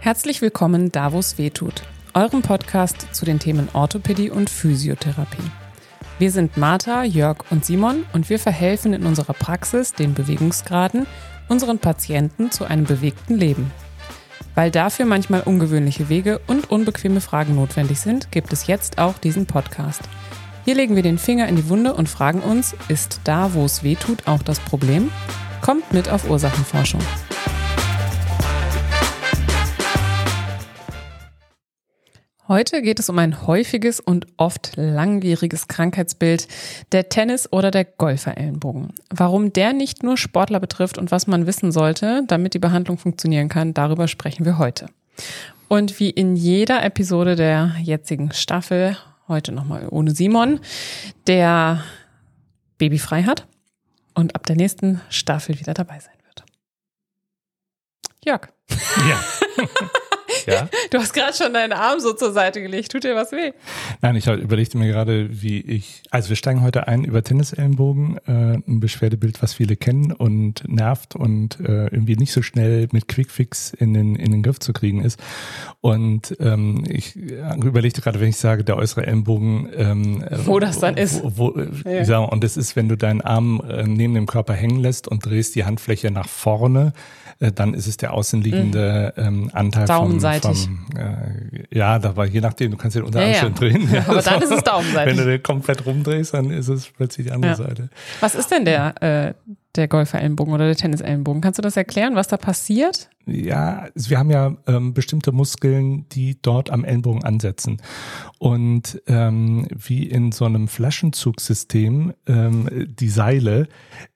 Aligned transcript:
Herzlich 0.00 0.40
willkommen 0.40 0.90
da, 0.90 1.12
wo 1.12 1.18
es 1.18 1.36
weh 1.36 1.50
tut, 1.50 1.82
eurem 2.14 2.40
Podcast 2.40 3.08
zu 3.12 3.26
den 3.26 3.38
Themen 3.38 3.68
Orthopädie 3.74 4.30
und 4.30 4.48
Physiotherapie. 4.48 5.50
Wir 6.18 6.30
sind 6.30 6.56
Martha, 6.56 7.04
Jörg 7.04 7.44
und 7.50 7.66
Simon 7.66 8.06
und 8.14 8.30
wir 8.30 8.38
verhelfen 8.38 8.94
in 8.94 9.04
unserer 9.04 9.34
Praxis 9.34 9.92
den 9.92 10.14
Bewegungsgraden 10.14 11.06
unseren 11.48 11.78
Patienten 11.78 12.50
zu 12.50 12.64
einem 12.64 12.84
bewegten 12.84 13.36
Leben. 13.36 13.70
Weil 14.54 14.70
dafür 14.70 15.04
manchmal 15.04 15.42
ungewöhnliche 15.42 16.08
Wege 16.08 16.40
und 16.46 16.70
unbequeme 16.70 17.20
Fragen 17.20 17.54
notwendig 17.54 18.00
sind, 18.00 18.32
gibt 18.32 18.50
es 18.52 18.66
jetzt 18.66 18.96
auch 18.96 19.18
diesen 19.18 19.44
Podcast. 19.44 20.00
Hier 20.64 20.74
legen 20.74 20.96
wir 20.96 21.02
den 21.02 21.18
Finger 21.18 21.46
in 21.48 21.56
die 21.56 21.68
Wunde 21.68 21.92
und 21.92 22.08
fragen 22.08 22.40
uns, 22.40 22.74
ist 22.88 23.20
da, 23.24 23.52
wo 23.52 23.66
es 23.66 23.82
weh 23.82 23.94
tut, 23.94 24.26
auch 24.26 24.42
das 24.42 24.58
Problem? 24.58 25.10
Kommt 25.60 25.92
mit 25.92 26.08
auf 26.08 26.30
Ursachenforschung. 26.30 27.00
Heute 32.48 32.80
geht 32.80 32.98
es 32.98 33.10
um 33.10 33.18
ein 33.18 33.46
häufiges 33.46 34.00
und 34.00 34.26
oft 34.38 34.72
langwieriges 34.76 35.68
Krankheitsbild, 35.68 36.48
der 36.92 37.10
Tennis- 37.10 37.52
oder 37.52 37.70
der 37.70 37.84
Golferellenbogen. 37.84 38.94
Warum 39.10 39.52
der 39.52 39.74
nicht 39.74 40.02
nur 40.02 40.16
Sportler 40.16 40.58
betrifft 40.58 40.96
und 40.96 41.10
was 41.10 41.26
man 41.26 41.46
wissen 41.46 41.72
sollte, 41.72 42.22
damit 42.26 42.54
die 42.54 42.58
Behandlung 42.58 42.96
funktionieren 42.96 43.50
kann, 43.50 43.74
darüber 43.74 44.08
sprechen 44.08 44.46
wir 44.46 44.56
heute. 44.56 44.86
Und 45.68 46.00
wie 46.00 46.08
in 46.08 46.36
jeder 46.36 46.82
Episode 46.82 47.36
der 47.36 47.76
jetzigen 47.82 48.32
Staffel, 48.32 48.96
heute 49.28 49.52
nochmal 49.52 49.86
ohne 49.90 50.12
Simon, 50.12 50.60
der 51.26 51.84
babyfrei 52.78 53.24
hat 53.24 53.46
und 54.14 54.34
ab 54.34 54.46
der 54.46 54.56
nächsten 54.56 55.02
Staffel 55.10 55.60
wieder 55.60 55.74
dabei 55.74 56.00
sein 56.00 56.16
wird. 56.24 56.44
Jörg. 58.24 58.48
Ja. 59.06 59.20
Ja? 60.52 60.68
Du 60.90 60.98
hast 60.98 61.12
gerade 61.12 61.34
schon 61.34 61.52
deinen 61.52 61.72
Arm 61.72 62.00
so 62.00 62.12
zur 62.12 62.32
Seite 62.32 62.62
gelegt. 62.62 62.92
Tut 62.92 63.04
dir 63.04 63.14
was 63.14 63.32
weh? 63.32 63.52
Nein, 64.00 64.16
ich 64.16 64.26
überlegte 64.26 64.78
mir 64.78 64.88
gerade, 64.88 65.28
wie 65.42 65.60
ich. 65.60 66.02
Also 66.10 66.30
wir 66.30 66.36
steigen 66.36 66.62
heute 66.62 66.88
ein 66.88 67.04
über 67.04 67.22
Tennisellenbogen, 67.22 68.18
äh, 68.26 68.30
ein 68.66 68.80
Beschwerdebild, 68.80 69.42
was 69.42 69.54
viele 69.54 69.76
kennen 69.76 70.12
und 70.12 70.66
nervt 70.66 71.14
und 71.14 71.60
äh, 71.60 71.86
irgendwie 71.88 72.16
nicht 72.16 72.32
so 72.32 72.42
schnell 72.42 72.88
mit 72.92 73.08
Quickfix 73.08 73.72
in 73.74 73.92
den 73.92 74.16
in 74.16 74.32
den 74.32 74.42
Griff 74.42 74.60
zu 74.60 74.72
kriegen 74.72 75.02
ist. 75.02 75.20
Und 75.80 76.36
ähm, 76.40 76.84
ich 76.88 77.16
überlegte 77.16 78.00
gerade, 78.00 78.20
wenn 78.20 78.28
ich 78.28 78.36
sage, 78.36 78.64
der 78.64 78.76
äußere 78.76 79.06
Ellenbogen, 79.06 79.68
ähm, 79.76 80.24
wo 80.44 80.58
das 80.58 80.78
dann 80.78 80.96
ist. 80.96 81.22
Wo, 81.22 81.54
wo, 81.54 81.88
ja. 81.88 82.04
sag, 82.04 82.32
und 82.32 82.44
das 82.44 82.56
ist, 82.56 82.76
wenn 82.76 82.88
du 82.88 82.96
deinen 82.96 83.20
Arm 83.20 83.62
äh, 83.68 83.84
neben 83.84 84.14
dem 84.14 84.26
Körper 84.26 84.54
hängen 84.54 84.80
lässt 84.80 85.08
und 85.08 85.24
drehst 85.24 85.54
die 85.54 85.64
Handfläche 85.64 86.10
nach 86.10 86.28
vorne, 86.28 86.92
äh, 87.40 87.52
dann 87.52 87.74
ist 87.74 87.86
es 87.86 87.96
der 87.96 88.12
außenliegende 88.12 89.12
mhm. 89.16 89.22
ähm, 89.22 89.50
Anteil 89.52 89.86
Daumenseitig. 89.86 90.37
Vom, 90.40 90.54
vom 90.54 90.96
äh, 90.96 91.76
ja, 91.76 91.98
da 91.98 92.16
war 92.16 92.26
je 92.26 92.40
nachdem, 92.40 92.70
du 92.70 92.76
kannst 92.76 92.96
den 92.96 93.04
Unterarm 93.04 93.30
ja, 93.30 93.42
ja. 93.42 93.48
drehen. 93.50 93.88
Ja, 93.92 94.04
aber 94.06 94.22
dann 94.22 94.42
ist 94.42 94.52
es 94.52 94.62
daumenseitig. 94.64 95.16
Wenn 95.16 95.24
du 95.24 95.30
den 95.30 95.42
komplett 95.42 95.84
rumdrehst, 95.86 96.34
dann 96.34 96.50
ist 96.50 96.68
es 96.68 96.88
plötzlich 96.88 97.26
die 97.26 97.32
andere 97.32 97.56
Seite. 97.56 97.88
Was 98.20 98.34
ist 98.34 98.50
denn 98.50 98.64
der, 98.64 99.02
äh, 99.02 99.34
der 99.78 99.88
Golferellenbogen 99.88 100.52
oder 100.52 100.66
der 100.66 100.76
Tennisellenbogen. 100.76 101.40
Kannst 101.40 101.58
du 101.58 101.62
das 101.62 101.76
erklären, 101.76 102.14
was 102.14 102.28
da 102.28 102.36
passiert? 102.36 103.08
Ja, 103.30 103.88
wir 103.94 104.18
haben 104.18 104.30
ja 104.30 104.56
ähm, 104.66 104.94
bestimmte 104.94 105.32
Muskeln, 105.32 106.08
die 106.08 106.40
dort 106.40 106.70
am 106.70 106.84
Ellenbogen 106.84 107.24
ansetzen. 107.24 107.76
Und 108.38 109.02
ähm, 109.06 109.66
wie 109.70 110.04
in 110.04 110.32
so 110.32 110.46
einem 110.46 110.66
Flaschenzugsystem, 110.66 112.14
ähm, 112.26 112.86
die 112.98 113.10
Seile, 113.10 113.68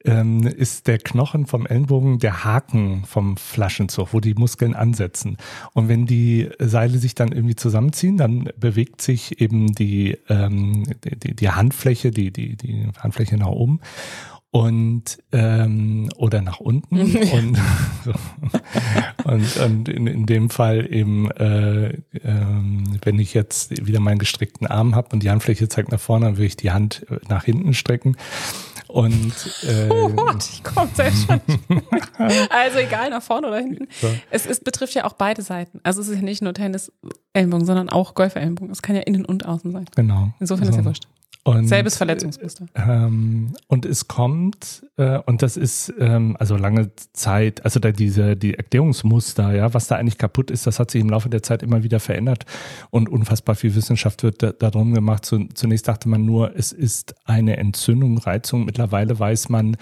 ähm, 0.05 0.47
ist 0.47 0.87
der 0.87 0.99
Knochen 0.99 1.47
vom 1.47 1.67
Ellenbogen 1.67 2.21
der 2.21 2.45
Haken 2.45 3.05
vom 3.05 3.37
Flaschenzug, 3.37 4.15
wo 4.15 4.21
die 4.21 4.35
Muskeln 4.35 4.75
ansetzen. 4.75 5.37
Und 5.75 5.89
wenn 5.89 6.07
die 6.07 6.49
Seile 6.59 6.97
sich 6.97 7.15
dann 7.15 7.33
irgendwie 7.33 7.57
zusammenziehen, 7.57 8.17
dann 8.17 8.49
bewegt 8.57 9.03
sich 9.03 9.43
eben 9.43 9.75
die, 9.75 10.17
ähm, 10.31 10.85
die, 11.05 11.37
die 11.37 11.51
Handfläche, 11.51 12.13
die, 12.13 12.33
die, 12.33 12.57
die 12.57 12.89
Handfläche 12.99 13.37
nach 13.37 13.49
oben 13.49 13.81
und 14.53 15.19
ähm, 15.33 16.11
oder 16.17 16.43
nach 16.43 16.61
unten 16.61 17.01
und, 17.01 17.59
und, 19.25 19.57
und 19.57 19.89
in, 19.89 20.07
in 20.07 20.27
dem 20.27 20.51
Fall 20.51 20.93
eben, 20.93 21.31
äh, 21.31 21.99
ähm, 22.23 22.99
wenn 23.03 23.19
ich 23.19 23.33
jetzt 23.33 23.87
wieder 23.87 23.99
meinen 23.99 24.19
gestreckten 24.19 24.67
Arm 24.67 24.95
habe 24.95 25.09
und 25.13 25.23
die 25.23 25.31
Handfläche 25.31 25.69
zeigt 25.69 25.91
nach 25.91 25.99
vorne, 25.99 26.27
dann 26.27 26.37
will 26.37 26.45
ich 26.45 26.57
die 26.57 26.71
Hand 26.71 27.07
nach 27.29 27.45
hinten 27.45 27.73
strecken. 27.73 28.15
Und 28.89 29.33
äh, 29.63 29.89
oh 29.91 30.11
Gott, 30.11 30.47
ich 30.53 30.63
komme 30.63 30.91
selbst 30.93 31.27
schon. 31.27 31.41
also 32.51 32.79
egal, 32.79 33.09
nach 33.09 33.23
vorne 33.23 33.49
oder 33.49 33.59
hinten. 33.59 33.89
So. 34.03 34.09
Es, 34.31 34.45
es 34.45 34.61
betrifft 34.61 34.95
ja 34.95 35.07
auch 35.07 35.15
beide 35.15 35.41
Seiten. 35.41 35.81
Also 35.83 36.03
es 36.03 36.09
ist 36.09 36.17
ja 36.17 36.23
nicht 36.23 36.43
nur 36.43 36.53
Tennis-Ellenbogen, 36.53 37.65
sondern 37.65 37.89
auch 37.89 38.13
Golfer-Ellenbogen. 38.13 38.71
Es 38.71 38.83
kann 38.83 38.97
ja 38.97 39.03
innen 39.03 39.25
und 39.25 39.47
außen 39.47 39.73
sein. 39.73 39.87
Genau. 39.97 40.35
Insofern 40.41 40.67
so. 40.67 40.73
ist 40.73 40.77
ja 40.77 40.85
wurscht. 40.85 41.07
Und, 41.45 41.67
Selbes 41.67 41.97
Verletzungsmuster. 41.97 42.67
Ähm, 42.77 43.55
und 43.67 43.85
es 43.85 44.07
kommt, 44.07 44.87
äh, 44.97 45.19
und 45.19 45.43
das 45.43 45.57
ist 45.57 45.93
ähm, 45.99 46.37
also 46.39 46.57
lange 46.57 46.93
Zeit, 47.13 47.65
also 47.65 47.81
da 47.81 47.91
diese 47.91 48.37
die 48.37 48.55
Erklärungsmuster, 48.55 49.53
ja, 49.53 49.75
was 49.75 49.89
da 49.89 49.97
eigentlich 49.97 50.19
kaputt 50.19 50.53
ist, 50.53 50.69
das 50.69 50.79
hat 50.79 50.93
sich 50.93 51.01
im 51.01 51.11
Laufe 51.11 51.29
der 51.29 51.43
Zeit 51.43 51.65
immer 51.65 51.83
wieder 51.83 51.99
verändert 51.99 52.47
und 52.91 53.09
unfassbar 53.09 53.57
viel 53.57 53.75
Wissenschaft 53.75 54.23
wird 54.23 54.43
da, 54.43 54.53
darum 54.53 54.95
gemacht. 54.95 55.25
Zunächst 55.25 55.89
dachte 55.89 56.09
man 56.09 56.25
nur, 56.25 56.57
es 56.57 56.71
ist 56.71 57.17
eine 57.25 57.57
Entzündung, 57.57 58.19
Reizung. 58.19 58.65
Mittlerweile 58.65 59.19
weiß 59.19 59.49
man, 59.49 59.77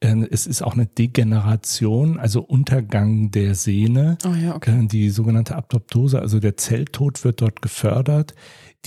äh, 0.00 0.26
es 0.30 0.46
ist 0.46 0.62
auch 0.62 0.74
eine 0.74 0.86
Degeneration, 0.86 2.18
also 2.18 2.42
Untergang 2.42 3.30
der 3.30 3.54
Sehne. 3.54 4.18
Oh 4.26 4.34
ja, 4.34 4.54
okay. 4.54 4.84
Äh, 4.84 4.86
die 4.86 5.10
sogenannte 5.10 5.56
Abdoptose, 5.56 6.20
also 6.20 6.40
der 6.40 6.56
Zelltod 6.56 7.24
wird 7.24 7.40
dort 7.40 7.62
gefördert. 7.62 8.34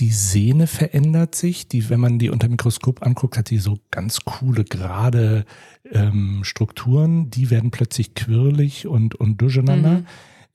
Die 0.00 0.10
Sehne 0.10 0.66
verändert 0.66 1.34
sich. 1.34 1.68
Die, 1.68 1.88
wenn 1.88 2.00
man 2.00 2.18
die 2.18 2.30
unter 2.30 2.48
Mikroskop 2.48 3.06
anguckt, 3.06 3.38
hat 3.38 3.50
die 3.50 3.58
so 3.58 3.78
ganz 3.90 4.20
coole, 4.24 4.64
gerade 4.64 5.44
ähm, 5.90 6.40
Strukturen. 6.42 7.30
Die 7.30 7.50
werden 7.50 7.70
plötzlich 7.70 8.14
quirlig 8.14 8.86
und, 8.86 9.14
und 9.14 9.40
durcheinander. 9.40 10.00
Mhm. 10.00 10.06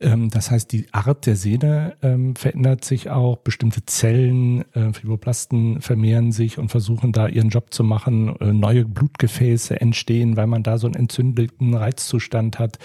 Ähm, 0.02 0.30
das 0.30 0.50
heißt, 0.50 0.72
die 0.72 0.88
Art 0.94 1.26
der 1.26 1.36
Sehne 1.36 1.98
ähm, 2.02 2.36
verändert 2.36 2.86
sich 2.86 3.10
auch. 3.10 3.38
Bestimmte 3.38 3.86
Zellen, 3.86 4.64
äh, 4.74 4.94
Fibroblasten 4.94 5.82
vermehren 5.82 6.32
sich 6.32 6.58
und 6.58 6.70
versuchen 6.70 7.12
da 7.12 7.28
ihren 7.28 7.50
Job 7.50 7.74
zu 7.74 7.84
machen. 7.84 8.36
Äh, 8.40 8.54
neue 8.54 8.86
Blutgefäße 8.86 9.80
entstehen, 9.80 10.38
weil 10.38 10.48
man 10.48 10.64
da 10.64 10.78
so 10.78 10.88
einen 10.88 10.96
entzündeten 10.96 11.74
Reizzustand 11.74 12.60
hat. 12.60 12.80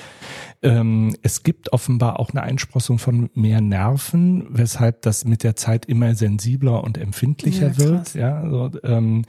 Ähm, 0.62 1.14
es 1.22 1.42
gibt 1.44 1.72
offenbar 1.72 2.19
auch 2.19 2.30
eine 2.30 2.42
Einsprossung 2.42 2.98
von 2.98 3.30
mehr 3.34 3.60
Nerven, 3.60 4.47
weshalb 4.50 5.03
das 5.03 5.24
mit 5.24 5.44
der 5.44 5.54
Zeit 5.56 5.86
immer 5.86 6.14
sensibler 6.14 6.82
und 6.82 6.98
empfindlicher 6.98 7.69
ja, 7.69 7.78
wird. 7.78 8.14
Ja, 8.14 8.48
so, 8.50 8.70
ähm, 8.82 9.24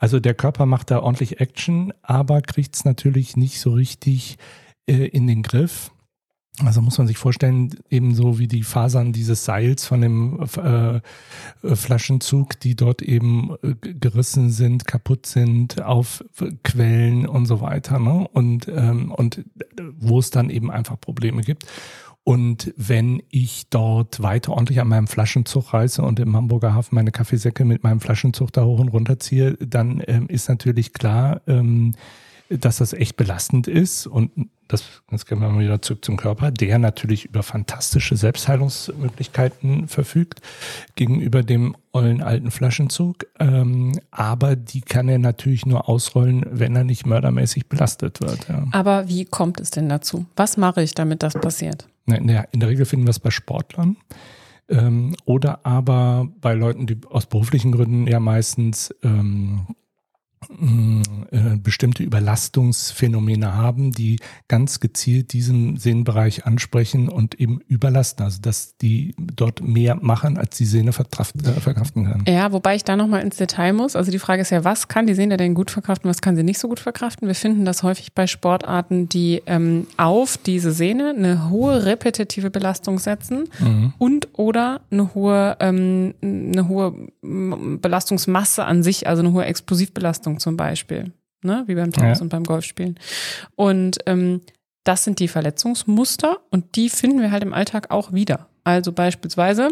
also 0.00 0.20
der 0.20 0.34
Körper 0.34 0.66
macht 0.66 0.90
da 0.90 1.00
ordentlich 1.00 1.40
Action, 1.40 1.92
aber 2.02 2.40
kriegt 2.40 2.74
es 2.74 2.84
natürlich 2.84 3.36
nicht 3.36 3.60
so 3.60 3.72
richtig 3.72 4.38
äh, 4.86 5.06
in 5.06 5.26
den 5.26 5.42
Griff. 5.42 5.92
Also 6.64 6.80
muss 6.80 6.98
man 6.98 7.06
sich 7.06 7.18
vorstellen, 7.18 7.70
ebenso 7.88 8.38
wie 8.38 8.48
die 8.48 8.62
Fasern 8.62 9.12
dieses 9.12 9.44
Seils 9.44 9.86
von 9.86 10.00
dem 10.00 10.40
äh, 10.42 11.00
Flaschenzug, 11.76 12.58
die 12.60 12.74
dort 12.74 13.02
eben 13.02 13.54
äh, 13.62 13.74
gerissen 13.74 14.50
sind, 14.50 14.86
kaputt 14.86 15.26
sind, 15.26 15.82
auf 15.82 16.24
Quellen 16.64 17.26
und 17.26 17.46
so 17.46 17.60
weiter. 17.60 17.98
Ne? 17.98 18.26
Und, 18.32 18.68
ähm, 18.68 19.12
und 19.12 19.44
wo 19.98 20.18
es 20.18 20.30
dann 20.30 20.50
eben 20.50 20.70
einfach 20.70 21.00
Probleme 21.00 21.42
gibt. 21.42 21.66
Und 22.28 22.74
wenn 22.76 23.22
ich 23.30 23.68
dort 23.70 24.22
weiter 24.22 24.52
ordentlich 24.52 24.80
an 24.80 24.88
meinem 24.88 25.06
Flaschenzug 25.06 25.72
reise 25.72 26.02
und 26.02 26.20
im 26.20 26.36
Hamburger 26.36 26.74
Hafen 26.74 26.94
meine 26.94 27.10
Kaffeesäcke 27.10 27.64
mit 27.64 27.84
meinem 27.84 28.00
Flaschenzug 28.00 28.52
da 28.52 28.64
hoch 28.64 28.80
und 28.80 28.88
runter 28.88 29.18
ziehe, 29.18 29.56
dann 29.56 30.02
ähm, 30.06 30.26
ist 30.28 30.46
natürlich 30.48 30.92
klar, 30.92 31.40
ähm, 31.46 31.94
dass 32.48 32.78
das 32.78 32.92
echt 32.92 33.16
belastend 33.16 33.66
ist 33.66 34.06
und 34.06 34.30
das, 34.68 34.84
jetzt 35.10 35.26
gehen 35.26 35.40
wir 35.40 35.48
mal 35.48 35.62
wieder 35.62 35.80
zurück 35.80 36.04
zum 36.04 36.18
Körper, 36.18 36.50
der 36.50 36.78
natürlich 36.78 37.24
über 37.24 37.42
fantastische 37.42 38.16
Selbstheilungsmöglichkeiten 38.16 39.88
verfügt 39.88 40.42
gegenüber 40.94 41.42
dem 41.42 41.74
ollen 41.92 42.22
alten 42.22 42.50
Flaschenzug. 42.50 43.26
Ähm, 43.38 43.98
aber 44.10 44.56
die 44.56 44.82
kann 44.82 45.08
er 45.08 45.18
natürlich 45.18 45.64
nur 45.64 45.88
ausrollen, 45.88 46.44
wenn 46.50 46.76
er 46.76 46.84
nicht 46.84 47.06
mördermäßig 47.06 47.68
belastet 47.68 48.20
wird. 48.20 48.46
Ja. 48.48 48.66
Aber 48.72 49.08
wie 49.08 49.24
kommt 49.24 49.58
es 49.58 49.70
denn 49.70 49.88
dazu? 49.88 50.26
Was 50.36 50.58
mache 50.58 50.82
ich, 50.82 50.94
damit 50.94 51.22
das 51.22 51.32
passiert? 51.32 51.88
In 52.06 52.26
der, 52.26 52.48
in 52.52 52.60
der 52.60 52.68
Regel 52.68 52.84
finden 52.84 53.06
wir 53.06 53.10
es 53.10 53.20
bei 53.20 53.30
Sportlern. 53.30 53.96
Ähm, 54.68 55.16
oder 55.24 55.64
aber 55.64 56.28
bei 56.42 56.52
Leuten, 56.52 56.86
die 56.86 56.98
aus 57.08 57.24
beruflichen 57.24 57.72
Gründen 57.72 58.06
ja 58.06 58.20
meistens 58.20 58.94
ähm, 59.02 59.66
äh, 59.68 59.72
bestimmte 61.62 62.02
Überlastungsphänomene 62.02 63.54
haben, 63.54 63.92
die 63.92 64.18
ganz 64.48 64.80
gezielt 64.80 65.32
diesen 65.32 65.76
Sehnenbereich 65.76 66.46
ansprechen 66.46 67.08
und 67.08 67.38
eben 67.40 67.60
überlasten, 67.68 68.24
also 68.24 68.40
dass 68.40 68.76
die 68.76 69.14
dort 69.18 69.60
mehr 69.60 69.96
machen, 69.96 70.38
als 70.38 70.56
die 70.56 70.64
Sehne 70.64 70.90
äh, 70.90 70.92
verkraften 70.92 72.04
kann. 72.04 72.24
Ja, 72.26 72.52
wobei 72.52 72.76
ich 72.76 72.84
da 72.84 72.96
nochmal 72.96 73.22
ins 73.22 73.36
Detail 73.36 73.72
muss. 73.72 73.96
Also 73.96 74.10
die 74.10 74.18
Frage 74.18 74.42
ist 74.42 74.50
ja, 74.50 74.64
was 74.64 74.88
kann 74.88 75.06
die 75.06 75.14
Sehne 75.14 75.36
denn 75.36 75.54
gut 75.54 75.70
verkraften, 75.70 76.08
was 76.08 76.20
kann 76.20 76.36
sie 76.36 76.42
nicht 76.42 76.58
so 76.58 76.68
gut 76.68 76.80
verkraften? 76.80 77.28
Wir 77.28 77.34
finden 77.34 77.64
das 77.64 77.82
häufig 77.82 78.12
bei 78.12 78.26
Sportarten, 78.26 79.08
die 79.08 79.42
ähm, 79.46 79.86
auf 79.96 80.36
diese 80.38 80.72
Sehne 80.72 81.14
eine 81.16 81.50
hohe 81.50 81.84
repetitive 81.84 82.50
Belastung 82.50 82.98
setzen 82.98 83.44
mhm. 83.60 83.92
und 83.98 84.28
oder 84.32 84.80
eine 84.90 85.14
hohe, 85.14 85.56
ähm, 85.60 86.14
eine 86.22 86.68
hohe 86.68 86.94
Belastungsmasse 87.22 88.64
an 88.64 88.82
sich, 88.82 89.06
also 89.06 89.22
eine 89.22 89.32
hohe 89.32 89.44
Explosivbelastung 89.44 90.27
zum 90.36 90.56
Beispiel, 90.56 91.12
ne? 91.42 91.64
wie 91.66 91.74
beim 91.74 91.92
Tennis 91.92 92.18
ja. 92.18 92.22
und 92.22 92.28
beim 92.28 92.44
Golfspielen. 92.44 92.98
Und 93.56 93.98
ähm, 94.06 94.42
das 94.84 95.04
sind 95.04 95.18
die 95.18 95.28
Verletzungsmuster 95.28 96.38
und 96.50 96.76
die 96.76 96.88
finden 96.88 97.20
wir 97.20 97.30
halt 97.30 97.42
im 97.42 97.54
Alltag 97.54 97.90
auch 97.90 98.12
wieder. 98.12 98.48
Also 98.64 98.92
beispielsweise 98.92 99.70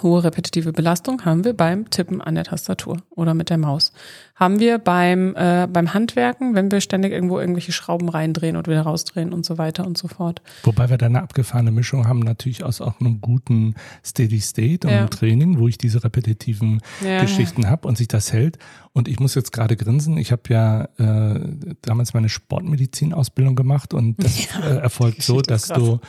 Hohe 0.00 0.24
repetitive 0.24 0.72
Belastung 0.72 1.24
haben 1.24 1.44
wir 1.44 1.54
beim 1.54 1.90
Tippen 1.90 2.22
an 2.22 2.34
der 2.34 2.44
Tastatur 2.44 3.02
oder 3.10 3.34
mit 3.34 3.50
der 3.50 3.58
Maus. 3.58 3.92
Haben 4.34 4.58
wir 4.58 4.78
beim, 4.78 5.36
äh, 5.36 5.68
beim 5.70 5.92
Handwerken, 5.92 6.54
wenn 6.54 6.70
wir 6.70 6.80
ständig 6.80 7.12
irgendwo 7.12 7.38
irgendwelche 7.38 7.72
Schrauben 7.72 8.08
reindrehen 8.08 8.56
und 8.56 8.66
wieder 8.66 8.82
rausdrehen 8.82 9.32
und 9.32 9.44
so 9.44 9.58
weiter 9.58 9.86
und 9.86 9.98
so 9.98 10.08
fort. 10.08 10.40
Wobei 10.62 10.88
wir 10.88 10.96
da 10.96 11.06
eine 11.06 11.22
abgefahrene 11.22 11.70
Mischung 11.70 12.08
haben, 12.08 12.20
natürlich 12.20 12.64
aus 12.64 12.80
auch 12.80 13.00
einem 13.00 13.20
guten 13.20 13.74
Steady 14.04 14.40
State 14.40 14.86
und 14.86 14.92
ja. 14.92 15.00
einem 15.00 15.10
Training, 15.10 15.58
wo 15.58 15.68
ich 15.68 15.78
diese 15.78 16.02
repetitiven 16.02 16.80
ja. 17.04 17.20
Geschichten 17.20 17.68
habe 17.68 17.86
und 17.86 17.98
sich 17.98 18.08
das 18.08 18.32
hält. 18.32 18.58
Und 18.94 19.08
ich 19.08 19.20
muss 19.20 19.34
jetzt 19.34 19.52
gerade 19.52 19.76
grinsen. 19.76 20.16
Ich 20.16 20.32
habe 20.32 20.42
ja 20.48 20.84
äh, 20.98 21.40
damals 21.82 22.14
meine 22.14 22.28
Sportmedizin-Ausbildung 22.28 23.56
gemacht 23.56 23.94
und 23.94 24.22
das 24.22 24.48
ja, 24.52 24.60
äh, 24.60 24.76
erfolgt 24.78 25.22
so, 25.22 25.40
dass 25.42 25.68
du 25.68 26.00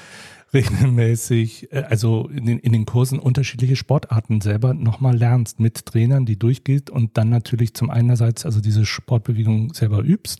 regelmäßig, 0.53 1.71
äh, 1.71 1.83
also 1.89 2.29
in 2.29 2.45
den, 2.45 2.59
in 2.59 2.73
den 2.73 2.85
Kursen 2.85 3.19
unterschiedliche 3.19 3.75
Sportarten 3.75 4.41
selber 4.41 4.73
nochmal 4.73 5.15
lernst 5.15 5.59
mit 5.59 5.85
Trainern, 5.85 6.25
die 6.25 6.37
durchgeht 6.37 6.89
und 6.89 7.17
dann 7.17 7.29
natürlich 7.29 7.73
zum 7.73 7.89
einerseits 7.89 8.45
also 8.45 8.61
diese 8.61 8.85
Sportbewegung 8.85 9.73
selber 9.73 10.03
übst. 10.03 10.39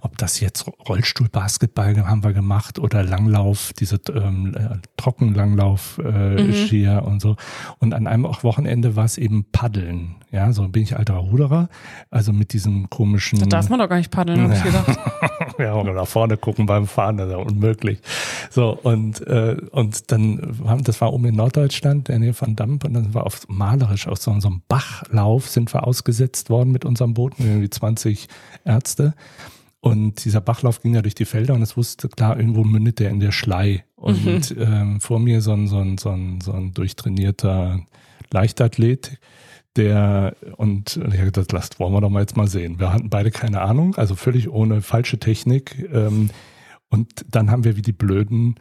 Ob 0.00 0.18
das 0.18 0.40
jetzt 0.40 0.66
Rollstuhl-Basketball 0.88 2.06
haben 2.06 2.24
wir 2.24 2.32
gemacht 2.32 2.78
oder 2.78 3.02
Langlauf, 3.02 3.72
diese 3.78 4.00
ähm, 4.14 4.54
äh, 4.54 4.76
Trockenlanglauf 4.96 6.00
äh, 6.04 6.42
mhm. 6.42 6.52
Skier 6.52 7.02
und 7.04 7.20
so. 7.20 7.36
Und 7.78 7.94
an 7.94 8.06
einem 8.06 8.26
auch 8.26 8.42
Wochenende 8.44 8.96
war 8.96 9.04
es 9.04 9.18
eben 9.18 9.44
Paddeln. 9.52 10.16
Ja, 10.30 10.52
so 10.52 10.68
bin 10.68 10.82
ich 10.82 10.96
alter 10.96 11.14
Ruderer, 11.14 11.68
also 12.10 12.32
mit 12.32 12.52
diesem 12.52 12.88
komischen. 12.88 13.40
Da 13.40 13.46
darf 13.46 13.68
man 13.68 13.80
doch 13.80 13.88
gar 13.88 13.96
nicht 13.96 14.10
paddeln, 14.10 14.40
habe 14.42 14.54
ich 14.54 14.62
gedacht. 14.62 14.98
ja, 15.60 15.74
oder 15.74 15.92
nach 15.92 16.06
vorne 16.06 16.36
gucken 16.36 16.66
beim 16.66 16.86
Fahren, 16.86 17.16
das 17.16 17.28
ist 17.28 17.32
ja 17.32 17.38
unmöglich. 17.38 18.00
So, 18.50 18.78
und, 18.82 19.26
äh, 19.26 19.56
und 19.70 20.10
dann, 20.10 20.58
haben, 20.66 20.84
das 20.84 21.00
war 21.00 21.12
oben 21.12 21.26
in 21.26 21.36
Norddeutschland, 21.36 22.08
in 22.08 22.12
der 22.12 22.18
Nähe 22.18 22.34
von 22.34 22.56
Damp, 22.56 22.84
und 22.84 22.94
dann 22.94 23.14
war 23.14 23.26
auf 23.26 23.48
malerisch 23.48 24.08
aus 24.08 24.22
so, 24.22 24.38
so 24.40 24.48
einem 24.48 24.62
Bachlauf 24.68 25.48
sind 25.48 25.72
wir 25.74 25.86
ausgesetzt 25.86 26.50
worden 26.50 26.72
mit 26.72 26.84
unserem 26.84 27.14
Booten, 27.14 27.44
irgendwie 27.44 27.70
20 27.70 28.28
Ärzte. 28.64 29.14
Und 29.80 30.24
dieser 30.24 30.42
Bachlauf 30.42 30.82
ging 30.82 30.94
ja 30.94 31.02
durch 31.02 31.14
die 31.14 31.24
Felder 31.24 31.54
und 31.54 31.62
es 31.62 31.76
wusste 31.76 32.08
klar, 32.08 32.38
irgendwo 32.38 32.64
mündet 32.64 32.98
der 32.98 33.10
in 33.10 33.20
der 33.20 33.32
Schlei. 33.32 33.84
Und 33.96 34.54
mhm. 34.56 34.62
ähm, 34.62 35.00
vor 35.00 35.18
mir 35.18 35.40
so 35.40 35.52
ein, 35.52 35.68
so 35.68 35.78
ein, 35.78 35.96
so 35.96 36.10
ein, 36.10 36.40
so 36.42 36.52
ein 36.52 36.74
durchtrainierter 36.74 37.80
Leichtathlet, 38.30 39.18
der 39.76 40.36
und 40.56 40.96
ich 40.96 41.18
habe 41.18 41.26
gedacht, 41.26 41.52
lasst, 41.52 41.78
wollen 41.78 41.92
wir 41.92 42.00
doch 42.00 42.10
mal 42.10 42.20
jetzt 42.20 42.36
mal 42.36 42.48
sehen. 42.48 42.80
Wir 42.80 42.92
hatten 42.92 43.10
beide 43.10 43.30
keine 43.30 43.60
Ahnung, 43.60 43.94
also 43.96 44.16
völlig 44.16 44.50
ohne 44.50 44.82
falsche 44.82 45.18
Technik. 45.18 45.88
Ähm, 45.92 46.30
und 46.88 47.24
dann 47.28 47.50
haben 47.50 47.64
wir 47.64 47.76
wie 47.76 47.82
die 47.82 47.92
Blöden 47.92 48.56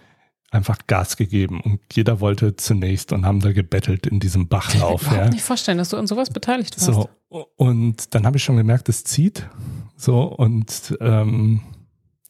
einfach 0.52 0.80
Gas 0.88 1.18
gegeben 1.18 1.62
und 1.62 1.80
jeder 1.94 2.20
wollte 2.22 2.56
zunächst 2.56 3.12
und 3.12 3.26
haben 3.26 3.40
da 3.40 3.52
gebettelt 3.52 4.08
in 4.08 4.20
diesem 4.20 4.48
Bachlauf. 4.48 5.04
Ich 5.04 5.08
kann 5.10 5.26
mir 5.26 5.30
nicht 5.30 5.44
vorstellen, 5.44 5.78
dass 5.78 5.90
du 5.90 5.98
an 5.98 6.08
sowas 6.08 6.32
beteiligt 6.32 6.76
warst. 6.80 7.10
So, 7.30 7.48
und 7.56 8.16
dann 8.16 8.26
habe 8.26 8.38
ich 8.38 8.44
schon 8.44 8.58
gemerkt, 8.58 8.90
es 8.90 9.04
zieht. 9.04 9.48
So, 9.96 10.24
und 10.24 10.98
ähm, 11.02 11.62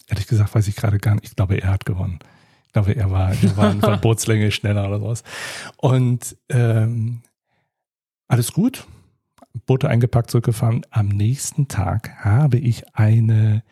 ehrlich 0.07 0.27
gesagt 0.27 0.53
weiß 0.53 0.67
ich 0.67 0.75
gerade 0.75 0.97
gar 0.97 1.15
nicht, 1.15 1.25
ich 1.25 1.35
glaube, 1.35 1.61
er 1.61 1.69
hat 1.69 1.85
gewonnen. 1.85 2.19
Ich 2.67 2.73
glaube, 2.73 2.95
er 2.95 3.09
war, 3.09 3.31
er 3.31 3.57
war 3.57 3.71
in 3.71 3.79
Verbotslänge 3.79 4.51
schneller 4.51 4.87
oder 4.87 4.99
sowas. 4.99 5.23
Und 5.77 6.35
ähm, 6.49 7.21
alles 8.29 8.53
gut, 8.53 8.87
Boote 9.65 9.89
eingepackt, 9.89 10.31
zurückgefahren. 10.31 10.85
Am 10.91 11.07
nächsten 11.07 11.67
Tag 11.67 12.15
habe 12.23 12.57
ich 12.57 12.95
eine 12.95 13.63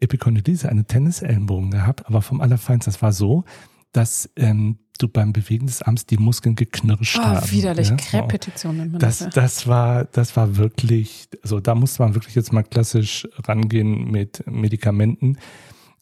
Epikondylyse, 0.00 0.68
eine 0.68 0.84
Tennisellenbogen 0.86 1.70
gehabt, 1.70 2.06
aber 2.06 2.22
vom 2.22 2.40
Allerfeinsten. 2.40 2.92
Das 2.92 3.02
war 3.02 3.12
so, 3.12 3.44
dass 3.92 4.30
ähm, 4.36 4.78
du 4.98 5.08
beim 5.08 5.32
Bewegen 5.32 5.66
des 5.66 5.82
Arms 5.82 6.06
die 6.06 6.16
Muskeln 6.16 6.54
geknirscht 6.54 7.18
oh, 7.18 7.24
haben. 7.24 7.50
widerlich, 7.50 7.88
ja? 7.90 7.96
Krepetition 7.96 8.76
nennt 8.76 8.92
man 8.92 9.00
das. 9.00 9.18
Das, 9.18 9.34
das 9.34 9.66
war, 9.66 10.04
das 10.04 10.36
war 10.36 10.56
wirklich, 10.56 11.28
also 11.42 11.58
da 11.58 11.74
musste 11.74 12.02
man 12.02 12.14
wirklich 12.14 12.36
jetzt 12.36 12.52
mal 12.52 12.62
klassisch 12.62 13.26
rangehen 13.44 14.10
mit 14.10 14.44
Medikamenten, 14.46 15.38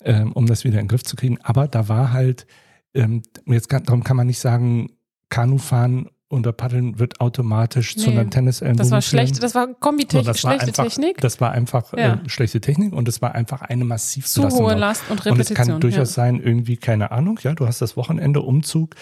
ähm, 0.05 0.33
um 0.33 0.47
das 0.47 0.65
wieder 0.65 0.79
in 0.79 0.85
den 0.85 0.89
Griff 0.89 1.05
zu 1.05 1.17
kriegen. 1.17 1.41
Aber 1.41 1.67
da 1.67 1.89
war 1.89 2.13
halt, 2.13 2.47
ähm, 2.93 3.23
jetzt 3.47 3.71
kann, 3.71 3.85
darum 3.85 4.05
kann 4.05 4.19
man 4.19 4.27
nicht 4.27 4.41
sagen, 4.41 4.91
Kanufahren 5.31 6.11
unter 6.33 6.53
Paddeln 6.53 6.99
wird 6.99 7.21
automatisch 7.21 7.95
nee, 7.97 8.03
zu 8.03 8.11
einer 8.11 8.29
Tennisellenbogen. 8.29 8.79
Das 8.79 8.91
war 8.91 9.03
schlecht, 9.03 9.43
das 9.43 9.55
war 9.55 9.69
kombitechnisch, 9.69 10.41
so, 10.41 10.49
schlechte 10.49 10.69
einfach, 10.69 10.85
Technik. 10.85 11.21
Das 11.21 11.41
war 11.41 11.53
einfach 11.53 11.93
äh, 11.93 12.01
ja. 12.01 12.15
äh, 12.15 12.29
schlechte 12.29 12.61
Technik 12.61 12.95
und 12.95 13.07
es 13.07 13.21
war 13.21 13.35
einfach 13.35 13.61
eine 13.61 13.85
massiv 13.85 14.27
zu 14.27 14.49
hohe 14.49 14.75
Last 14.75 15.03
und 15.11 15.25
Repetition. 15.27 15.35
Und 15.35 15.41
es 15.41 15.55
kann 15.55 15.81
durchaus 15.81 16.17
ja. 16.17 16.25
sein, 16.25 16.41
irgendwie 16.43 16.79
keine 16.79 17.11
Ahnung, 17.11 17.39
ja, 17.43 17.55
du 17.55 17.67
hast 17.67 17.83
das 17.83 17.97
Wochenende 17.99 18.41
Umzug 18.41 18.95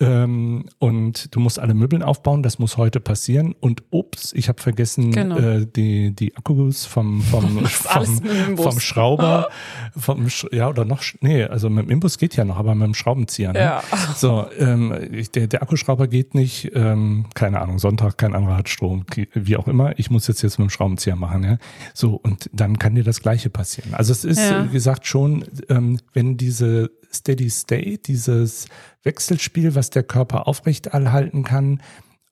ähm, 0.00 0.64
und 0.78 1.34
du 1.34 1.40
musst 1.40 1.58
alle 1.58 1.74
Möbeln 1.74 2.02
aufbauen, 2.02 2.42
das 2.42 2.58
muss 2.58 2.78
heute 2.78 2.98
passieren 2.98 3.54
und 3.60 3.82
ups, 3.90 4.32
ich 4.32 4.48
habe 4.48 4.60
vergessen 4.62 5.12
genau. 5.12 5.38
äh, 5.38 5.66
die 5.66 6.12
die 6.12 6.34
Akkus 6.36 6.86
vom 6.86 7.20
vom 7.20 7.66
vom, 7.66 8.56
vom 8.56 8.80
Schrauber, 8.80 9.48
vom 9.96 10.28
ja 10.50 10.68
oder 10.68 10.86
noch 10.86 11.02
nee, 11.20 11.44
also 11.44 11.68
mit 11.68 11.84
dem 11.84 11.90
Imbus 11.90 12.16
geht 12.16 12.36
ja 12.36 12.44
noch, 12.46 12.56
aber 12.56 12.74
mit 12.74 12.86
dem 12.86 12.94
Schraubenzieher. 12.94 13.52
Ne? 13.52 13.60
Ja. 13.60 13.82
So, 14.16 14.46
ähm, 14.58 14.94
der 15.34 15.46
der 15.46 15.62
Akkuschrauber 15.62 16.08
geht 16.08 16.34
nicht 16.34 16.69
ähm, 16.74 17.26
keine 17.34 17.60
Ahnung, 17.60 17.78
Sonntag, 17.78 18.18
kein 18.18 18.34
anderer 18.34 18.58
hat 18.58 18.68
Strom, 18.68 19.04
wie 19.34 19.56
auch 19.56 19.68
immer, 19.68 19.98
ich 19.98 20.10
muss 20.10 20.26
jetzt 20.26 20.42
jetzt 20.42 20.58
mit 20.58 20.68
dem 20.68 20.70
Schraubenzieher 20.70 21.16
machen, 21.16 21.44
ja. 21.44 21.58
So, 21.94 22.14
und 22.14 22.48
dann 22.52 22.78
kann 22.78 22.94
dir 22.94 23.04
das 23.04 23.20
Gleiche 23.20 23.50
passieren. 23.50 23.94
Also 23.94 24.12
es 24.12 24.24
ist, 24.24 24.38
ja. 24.38 24.66
wie 24.66 24.72
gesagt, 24.72 25.06
schon, 25.06 25.44
ähm, 25.68 25.98
wenn 26.12 26.36
diese 26.36 26.90
Steady 27.12 27.50
State, 27.50 28.02
dieses 28.06 28.66
Wechselspiel, 29.02 29.74
was 29.74 29.90
der 29.90 30.02
Körper 30.02 30.46
aufrechterhalten 30.46 31.44
kann, 31.44 31.80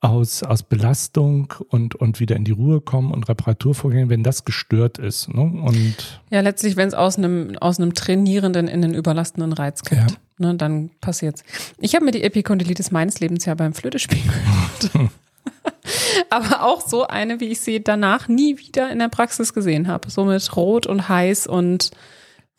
aus, 0.01 0.45
aus 0.45 0.63
Belastung 0.63 1.53
und, 1.69 1.97
und 1.97 2.21
wieder 2.21 2.37
in 2.37 2.45
die 2.45 2.53
Ruhe 2.53 2.81
kommen 2.81 3.13
und 3.13 3.29
Reparaturvorgänge, 3.29 4.09
wenn 4.09 4.23
das 4.23 4.45
gestört 4.45 4.99
ist. 4.99 5.29
Ne? 5.29 5.41
Und 5.41 6.21
ja, 6.31 6.41
letztlich, 6.41 6.77
wenn 6.77 6.87
es 6.87 6.95
aus 6.95 7.19
einem, 7.19 7.57
aus 7.59 7.81
einem 7.81 7.95
trainierenden 7.95 8.69
in 8.69 8.83
den 8.83 8.95
überlastenden 8.95 9.53
Reiz 9.53 9.83
gibt, 9.83 10.11
ja. 10.11 10.17
Ne, 10.39 10.55
dann 10.55 10.91
passiert's. 11.01 11.43
Ich 11.79 11.95
habe 11.95 12.05
mir 12.05 12.11
die 12.11 12.23
Epikondylitis 12.23 12.91
meines 12.91 13.21
Lebens 13.21 13.45
ja 13.45 13.55
beim 13.55 13.75
Flötespielen 13.75 14.27
gehört. 14.27 15.11
Aber 16.31 16.65
auch 16.65 16.87
so 16.87 17.07
eine, 17.07 17.41
wie 17.41 17.47
ich 17.47 17.61
sie 17.61 17.83
danach 17.83 18.29
nie 18.29 18.59
wieder 18.59 18.91
in 18.91 18.99
der 18.99 19.09
Praxis 19.09 19.55
gesehen 19.55 19.89
habe. 19.89 20.11
So 20.11 20.25
mit 20.25 20.57
rot 20.57 20.87
und 20.87 21.09
heiß 21.09 21.47
und 21.47 21.91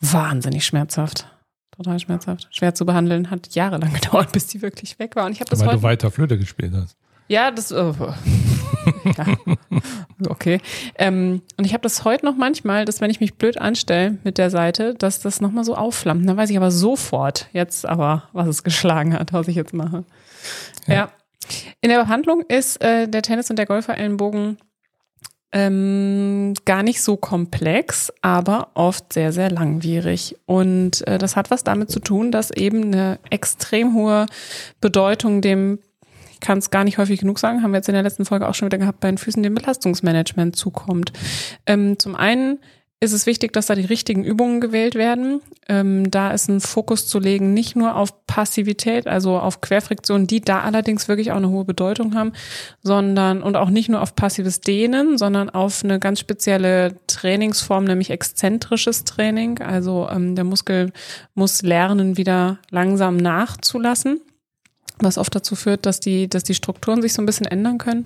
wahnsinnig 0.00 0.64
schmerzhaft 0.64 1.26
total 1.82 1.98
schmerzhaft. 1.98 2.48
Schwer 2.50 2.74
zu 2.74 2.84
behandeln, 2.84 3.30
hat 3.30 3.54
jahrelang 3.54 3.92
gedauert, 4.00 4.32
bis 4.32 4.46
die 4.46 4.62
wirklich 4.62 4.98
weg 4.98 5.16
war. 5.16 5.26
Und 5.26 5.32
ich 5.32 5.40
habe 5.40 5.50
das 5.50 5.60
Weil 5.60 5.68
heute 5.68 5.76
du 5.76 5.82
weiter 5.82 6.10
Flöte 6.10 6.38
gespielt 6.38 6.72
hast. 6.74 6.96
Ja, 7.28 7.50
das. 7.50 7.72
Oh, 7.72 7.94
ja. 9.04 9.26
Okay. 10.28 10.60
Ähm, 10.96 11.40
und 11.56 11.64
ich 11.64 11.72
habe 11.72 11.82
das 11.82 12.04
heute 12.04 12.26
noch 12.26 12.36
manchmal, 12.36 12.84
dass 12.84 13.00
wenn 13.00 13.10
ich 13.10 13.20
mich 13.20 13.34
blöd 13.34 13.58
anstelle 13.58 14.18
mit 14.22 14.36
der 14.36 14.50
Seite, 14.50 14.94
dass 14.94 15.20
das 15.20 15.40
nochmal 15.40 15.64
so 15.64 15.74
aufflammt. 15.74 16.28
Dann 16.28 16.36
weiß 16.36 16.50
ich 16.50 16.58
aber 16.58 16.70
sofort 16.70 17.48
jetzt 17.52 17.86
aber, 17.86 18.24
was 18.34 18.46
es 18.46 18.62
geschlagen 18.62 19.14
hat, 19.18 19.32
was 19.32 19.48
ich 19.48 19.56
jetzt 19.56 19.72
mache. 19.72 20.04
Ja. 20.86 20.94
ja. 20.94 21.10
In 21.80 21.88
der 21.88 22.00
Behandlung 22.00 22.42
ist 22.48 22.82
äh, 22.82 23.08
der 23.08 23.22
Tennis- 23.22 23.48
und 23.48 23.58
der 23.58 23.64
Golfer-Ellenbogen 23.66 24.58
ähm, 25.52 26.54
gar 26.64 26.82
nicht 26.82 27.02
so 27.02 27.16
komplex, 27.16 28.12
aber 28.22 28.68
oft 28.74 29.12
sehr, 29.12 29.32
sehr 29.32 29.50
langwierig. 29.50 30.36
Und 30.46 31.06
äh, 31.08 31.18
das 31.18 31.34
hat 31.34 31.50
was 31.50 31.64
damit 31.64 31.90
zu 31.90 32.00
tun, 32.00 32.30
dass 32.30 32.50
eben 32.50 32.84
eine 32.84 33.18
extrem 33.30 33.94
hohe 33.94 34.26
Bedeutung 34.80 35.40
dem 35.40 35.80
kann 36.40 36.58
es 36.58 36.70
gar 36.70 36.84
nicht 36.84 36.98
häufig 36.98 37.20
genug 37.20 37.38
sagen, 37.38 37.62
haben 37.62 37.72
wir 37.72 37.78
jetzt 37.78 37.88
in 37.88 37.94
der 37.94 38.02
letzten 38.02 38.24
Folge 38.24 38.48
auch 38.48 38.54
schon 38.54 38.66
wieder 38.66 38.78
gehabt, 38.78 39.00
bei 39.00 39.08
den 39.08 39.18
Füßen 39.18 39.42
dem 39.42 39.54
Belastungsmanagement 39.54 40.56
zukommt. 40.56 41.12
Ähm, 41.66 41.98
zum 41.98 42.16
einen 42.16 42.58
ist 43.02 43.14
es 43.14 43.24
wichtig, 43.24 43.54
dass 43.54 43.66
da 43.66 43.74
die 43.74 43.86
richtigen 43.86 44.24
Übungen 44.24 44.60
gewählt 44.60 44.94
werden. 44.94 45.40
ähm, 45.68 46.10
da 46.10 46.32
ist 46.32 46.48
ein 46.48 46.60
Fokus 46.60 47.06
zu 47.06 47.18
legen, 47.18 47.54
nicht 47.54 47.74
nur 47.74 47.96
auf 47.96 48.26
Passivität, 48.26 49.06
also 49.06 49.38
auf 49.38 49.62
Querfriktionen, 49.62 50.26
die 50.26 50.42
da 50.42 50.60
allerdings 50.60 51.08
wirklich 51.08 51.32
auch 51.32 51.36
eine 51.36 51.48
hohe 51.48 51.64
Bedeutung 51.64 52.14
haben, 52.14 52.32
sondern 52.82 53.42
und 53.42 53.56
auch 53.56 53.70
nicht 53.70 53.88
nur 53.88 54.02
auf 54.02 54.14
passives 54.16 54.60
Dehnen, 54.60 55.16
sondern 55.16 55.48
auf 55.48 55.82
eine 55.82 55.98
ganz 55.98 56.20
spezielle 56.20 56.94
Trainingsform, 57.06 57.84
nämlich 57.84 58.10
exzentrisches 58.10 59.04
Training. 59.04 59.60
Also 59.60 60.08
ähm, 60.10 60.34
der 60.34 60.44
Muskel 60.44 60.92
muss 61.34 61.62
lernen, 61.62 62.18
wieder 62.18 62.58
langsam 62.70 63.16
nachzulassen 63.16 64.20
was 65.04 65.18
oft 65.18 65.34
dazu 65.34 65.56
führt, 65.56 65.86
dass 65.86 66.00
die, 66.00 66.28
dass 66.28 66.44
die 66.44 66.54
Strukturen 66.54 67.02
sich 67.02 67.12
so 67.12 67.22
ein 67.22 67.26
bisschen 67.26 67.46
ändern 67.46 67.78
können 67.78 68.04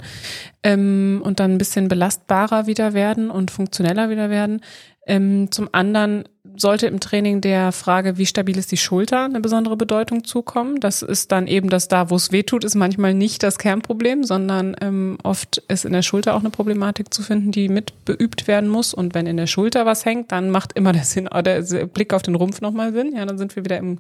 ähm, 0.62 1.20
und 1.24 1.40
dann 1.40 1.52
ein 1.52 1.58
bisschen 1.58 1.88
belastbarer 1.88 2.66
wieder 2.66 2.94
werden 2.94 3.30
und 3.30 3.50
funktioneller 3.50 4.10
wieder 4.10 4.30
werden. 4.30 4.60
Ähm, 5.06 5.50
zum 5.50 5.68
anderen 5.72 6.24
sollte 6.56 6.86
im 6.86 7.00
Training 7.00 7.40
der 7.40 7.72
Frage, 7.72 8.16
wie 8.16 8.26
stabil 8.26 8.56
ist 8.56 8.70
die 8.70 8.76
Schulter, 8.76 9.24
eine 9.24 9.40
besondere 9.40 9.76
Bedeutung 9.76 10.24
zukommen. 10.24 10.80
Das 10.80 11.02
ist 11.02 11.32
dann 11.32 11.46
eben 11.46 11.68
das 11.68 11.88
da, 11.88 12.10
wo 12.10 12.16
es 12.16 12.32
weh 12.32 12.42
tut, 12.42 12.64
ist 12.64 12.74
manchmal 12.74 13.12
nicht 13.12 13.42
das 13.42 13.58
Kernproblem, 13.58 14.24
sondern 14.24 14.76
ähm, 14.80 15.18
oft 15.22 15.58
ist 15.68 15.84
in 15.84 15.92
der 15.92 16.02
Schulter 16.02 16.34
auch 16.34 16.40
eine 16.40 16.50
Problematik 16.50 17.12
zu 17.12 17.22
finden, 17.22 17.50
die 17.50 17.68
mit 17.68 18.04
beübt 18.04 18.46
werden 18.46 18.70
muss. 18.70 18.94
Und 18.94 19.14
wenn 19.14 19.26
in 19.26 19.36
der 19.36 19.46
Schulter 19.46 19.84
was 19.84 20.04
hängt, 20.04 20.32
dann 20.32 20.50
macht 20.50 20.72
immer 20.74 20.92
der, 20.92 21.04
Sinn, 21.04 21.28
der 21.44 21.86
Blick 21.86 22.14
auf 22.14 22.22
den 22.22 22.34
Rumpf 22.34 22.60
nochmal 22.60 22.92
Sinn. 22.92 23.14
Ja, 23.16 23.26
dann 23.26 23.38
sind 23.38 23.56
wir 23.56 23.64
wieder 23.64 23.78
im 23.78 23.98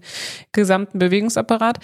gesamten 0.52 0.98
Bewegungsapparat. 0.98 1.80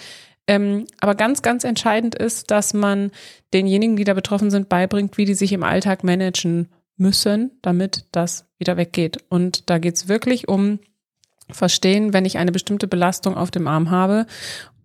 Ähm, 0.47 0.85
aber 0.99 1.15
ganz, 1.15 1.41
ganz 1.41 1.63
entscheidend 1.63 2.15
ist, 2.15 2.51
dass 2.51 2.73
man 2.73 3.11
denjenigen, 3.53 3.95
die 3.95 4.03
da 4.03 4.13
betroffen 4.13 4.51
sind, 4.51 4.69
beibringt, 4.69 5.17
wie 5.17 5.25
die 5.25 5.35
sich 5.35 5.53
im 5.53 5.63
Alltag 5.63 6.03
managen 6.03 6.69
müssen, 6.97 7.51
damit 7.61 8.05
das 8.11 8.45
wieder 8.57 8.77
weggeht. 8.77 9.17
Und 9.29 9.69
da 9.69 9.77
geht's 9.77 10.07
wirklich 10.07 10.47
um 10.47 10.79
Verstehen, 11.49 12.13
wenn 12.13 12.25
ich 12.25 12.37
eine 12.37 12.51
bestimmte 12.51 12.87
Belastung 12.87 13.35
auf 13.35 13.51
dem 13.51 13.67
Arm 13.67 13.89
habe 13.89 14.25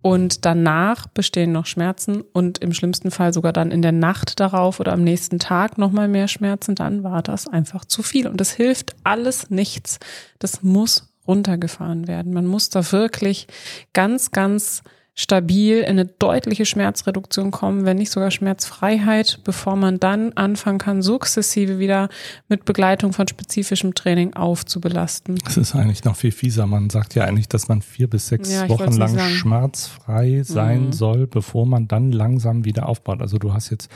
und 0.01 0.45
danach 0.45 1.07
bestehen 1.07 1.51
noch 1.51 1.65
Schmerzen 1.65 2.21
und 2.21 2.59
im 2.59 2.73
schlimmsten 2.73 3.11
Fall 3.11 3.33
sogar 3.33 3.53
dann 3.53 3.71
in 3.71 3.81
der 3.81 3.91
Nacht 3.91 4.39
darauf 4.39 4.79
oder 4.79 4.93
am 4.93 5.03
nächsten 5.03 5.39
Tag 5.39 5.77
nochmal 5.77 6.07
mehr 6.07 6.27
Schmerzen, 6.27 6.75
dann 6.75 7.03
war 7.03 7.21
das 7.21 7.47
einfach 7.47 7.85
zu 7.85 8.03
viel. 8.03 8.27
Und 8.27 8.39
es 8.41 8.51
hilft 8.51 8.95
alles 9.03 9.49
nichts. 9.49 9.99
Das 10.39 10.63
muss 10.63 11.13
runtergefahren 11.27 12.07
werden. 12.07 12.33
Man 12.33 12.47
muss 12.47 12.69
da 12.69 12.91
wirklich 12.91 13.47
ganz, 13.93 14.31
ganz 14.31 14.81
stabil 15.19 15.79
in 15.79 15.85
eine 15.85 16.05
deutliche 16.05 16.63
Schmerzreduktion 16.67 17.49
kommen, 17.49 17.85
wenn 17.85 17.97
nicht 17.97 18.11
sogar 18.11 18.29
Schmerzfreiheit, 18.29 19.39
bevor 19.43 19.75
man 19.75 19.99
dann 19.99 20.31
anfangen 20.33 20.77
kann, 20.77 21.01
sukzessive 21.01 21.79
wieder 21.79 22.09
mit 22.49 22.65
Begleitung 22.65 23.13
von 23.13 23.27
spezifischem 23.27 23.95
Training 23.95 24.35
aufzubelasten. 24.35 25.39
Es 25.47 25.57
ist 25.57 25.73
eigentlich 25.73 26.03
noch 26.03 26.15
viel 26.15 26.31
fieser. 26.31 26.67
Man 26.67 26.91
sagt 26.91 27.15
ja 27.15 27.25
eigentlich, 27.25 27.49
dass 27.49 27.67
man 27.67 27.81
vier 27.81 28.07
bis 28.07 28.27
sechs 28.27 28.53
ja, 28.53 28.69
Wochen 28.69 28.93
lang 28.93 29.17
schmerzfrei 29.17 30.43
sein 30.43 30.85
mhm. 30.85 30.93
soll, 30.93 31.25
bevor 31.25 31.65
man 31.65 31.87
dann 31.87 32.11
langsam 32.11 32.63
wieder 32.63 32.87
aufbaut. 32.87 33.19
Also 33.19 33.39
du 33.39 33.53
hast 33.53 33.71
jetzt 33.71 33.89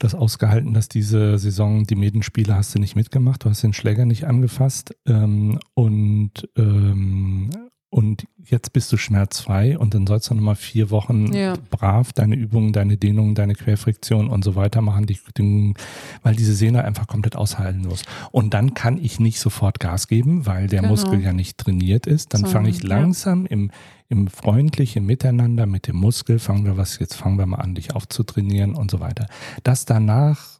das 0.00 0.16
ausgehalten, 0.16 0.74
dass 0.74 0.88
diese 0.88 1.38
Saison 1.38 1.84
die 1.84 1.94
Medenspiele 1.94 2.56
hast 2.56 2.74
du 2.74 2.80
nicht 2.80 2.96
mitgemacht, 2.96 3.44
du 3.44 3.50
hast 3.50 3.62
den 3.62 3.72
Schläger 3.72 4.04
nicht 4.04 4.24
angefasst 4.24 4.96
ähm, 5.06 5.60
und 5.74 6.48
ähm, 6.56 7.50
und 7.90 8.28
jetzt 8.44 8.72
bist 8.72 8.92
du 8.92 8.96
schmerzfrei 8.96 9.76
und 9.76 9.94
dann 9.94 10.06
sollst 10.06 10.30
du 10.30 10.34
nochmal 10.34 10.54
vier 10.54 10.90
Wochen 10.90 11.32
ja. 11.32 11.54
brav 11.70 12.12
deine 12.12 12.36
Übungen, 12.36 12.72
deine 12.72 12.96
Dehnungen, 12.96 13.34
deine 13.34 13.54
Querfriktion 13.54 14.30
und 14.30 14.44
so 14.44 14.54
weiter 14.54 14.80
machen, 14.80 15.06
die, 15.06 15.18
die, 15.36 15.74
weil 16.22 16.36
diese 16.36 16.54
Sehne 16.54 16.84
einfach 16.84 17.08
komplett 17.08 17.34
aushalten 17.34 17.82
muss. 17.82 18.04
Und 18.30 18.54
dann 18.54 18.74
kann 18.74 18.96
ich 18.96 19.18
nicht 19.18 19.40
sofort 19.40 19.80
Gas 19.80 20.06
geben, 20.06 20.46
weil 20.46 20.68
der 20.68 20.82
genau. 20.82 20.92
Muskel 20.92 21.20
ja 21.20 21.32
nicht 21.32 21.58
trainiert 21.58 22.06
ist. 22.06 22.32
Dann 22.32 22.42
so, 22.42 22.46
fange 22.46 22.68
ich 22.68 22.84
langsam 22.84 23.42
ja. 23.42 23.50
im, 23.50 23.72
im 24.08 24.28
freundlichen 24.28 25.04
Miteinander 25.04 25.66
mit 25.66 25.88
dem 25.88 25.96
Muskel, 25.96 26.38
fangen 26.38 26.64
wir 26.64 26.76
was, 26.76 27.00
jetzt 27.00 27.14
fangen 27.14 27.38
wir 27.38 27.46
mal 27.46 27.58
an, 27.58 27.74
dich 27.74 27.96
aufzutrainieren 27.96 28.76
und 28.76 28.92
so 28.92 29.00
weiter. 29.00 29.26
Das 29.64 29.84
danach 29.84 30.59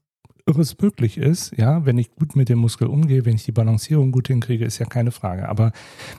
irres 0.50 0.76
möglich 0.80 1.16
ist, 1.16 1.56
ja, 1.56 1.84
wenn 1.86 1.98
ich 1.98 2.14
gut 2.14 2.36
mit 2.36 2.48
dem 2.48 2.58
Muskel 2.58 2.88
umgehe, 2.88 3.24
wenn 3.24 3.36
ich 3.36 3.44
die 3.44 3.52
Balancierung 3.52 4.12
gut 4.12 4.28
hinkriege, 4.28 4.64
ist 4.64 4.78
ja 4.78 4.86
keine 4.86 5.12
Frage. 5.12 5.48
Aber 5.48 5.72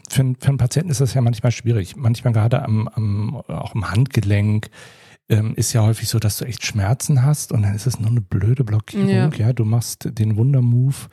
für, 0.10 0.34
für 0.40 0.48
einen 0.48 0.58
Patienten 0.58 0.90
ist 0.90 1.02
das 1.02 1.14
ja 1.14 1.22
manchmal 1.22 1.52
schwierig. 1.52 1.96
Manchmal 1.96 2.34
gerade 2.34 2.64
am, 2.64 2.88
am 2.88 3.36
auch 3.36 3.76
im 3.76 3.90
Handgelenk 3.90 4.70
ähm, 5.30 5.54
ist 5.56 5.74
ja 5.74 5.82
häufig 5.84 6.10
so, 6.10 6.20
dass 6.20 6.38
du 6.38 6.46
echt 6.46 6.66
Schmerzen 6.66 7.24
hast 7.24 7.52
und 7.52 7.64
dann 7.64 7.74
ist 7.74 7.88
es 7.88 8.00
nur 8.00 8.10
eine 8.10 8.22
blöde 8.22 8.64
Blockierung. 8.64 9.10
Ja, 9.10 9.30
ja 9.30 9.54
du 9.54 9.66
machst 9.66 10.18
den 10.18 10.36
Wundermove, 10.36 11.08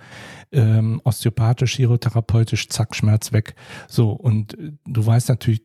ähm, 0.51 1.01
osteopathisch, 1.05 1.77
chirotherapeutisch, 1.77 2.69
zack, 2.69 2.97
Schmerz 2.97 3.33
weg. 3.33 3.55
So, 3.89 4.11
und 4.11 4.59
äh, 4.59 4.73
du 4.87 5.07
weißt 5.07 5.29
natürlich, 5.29 5.63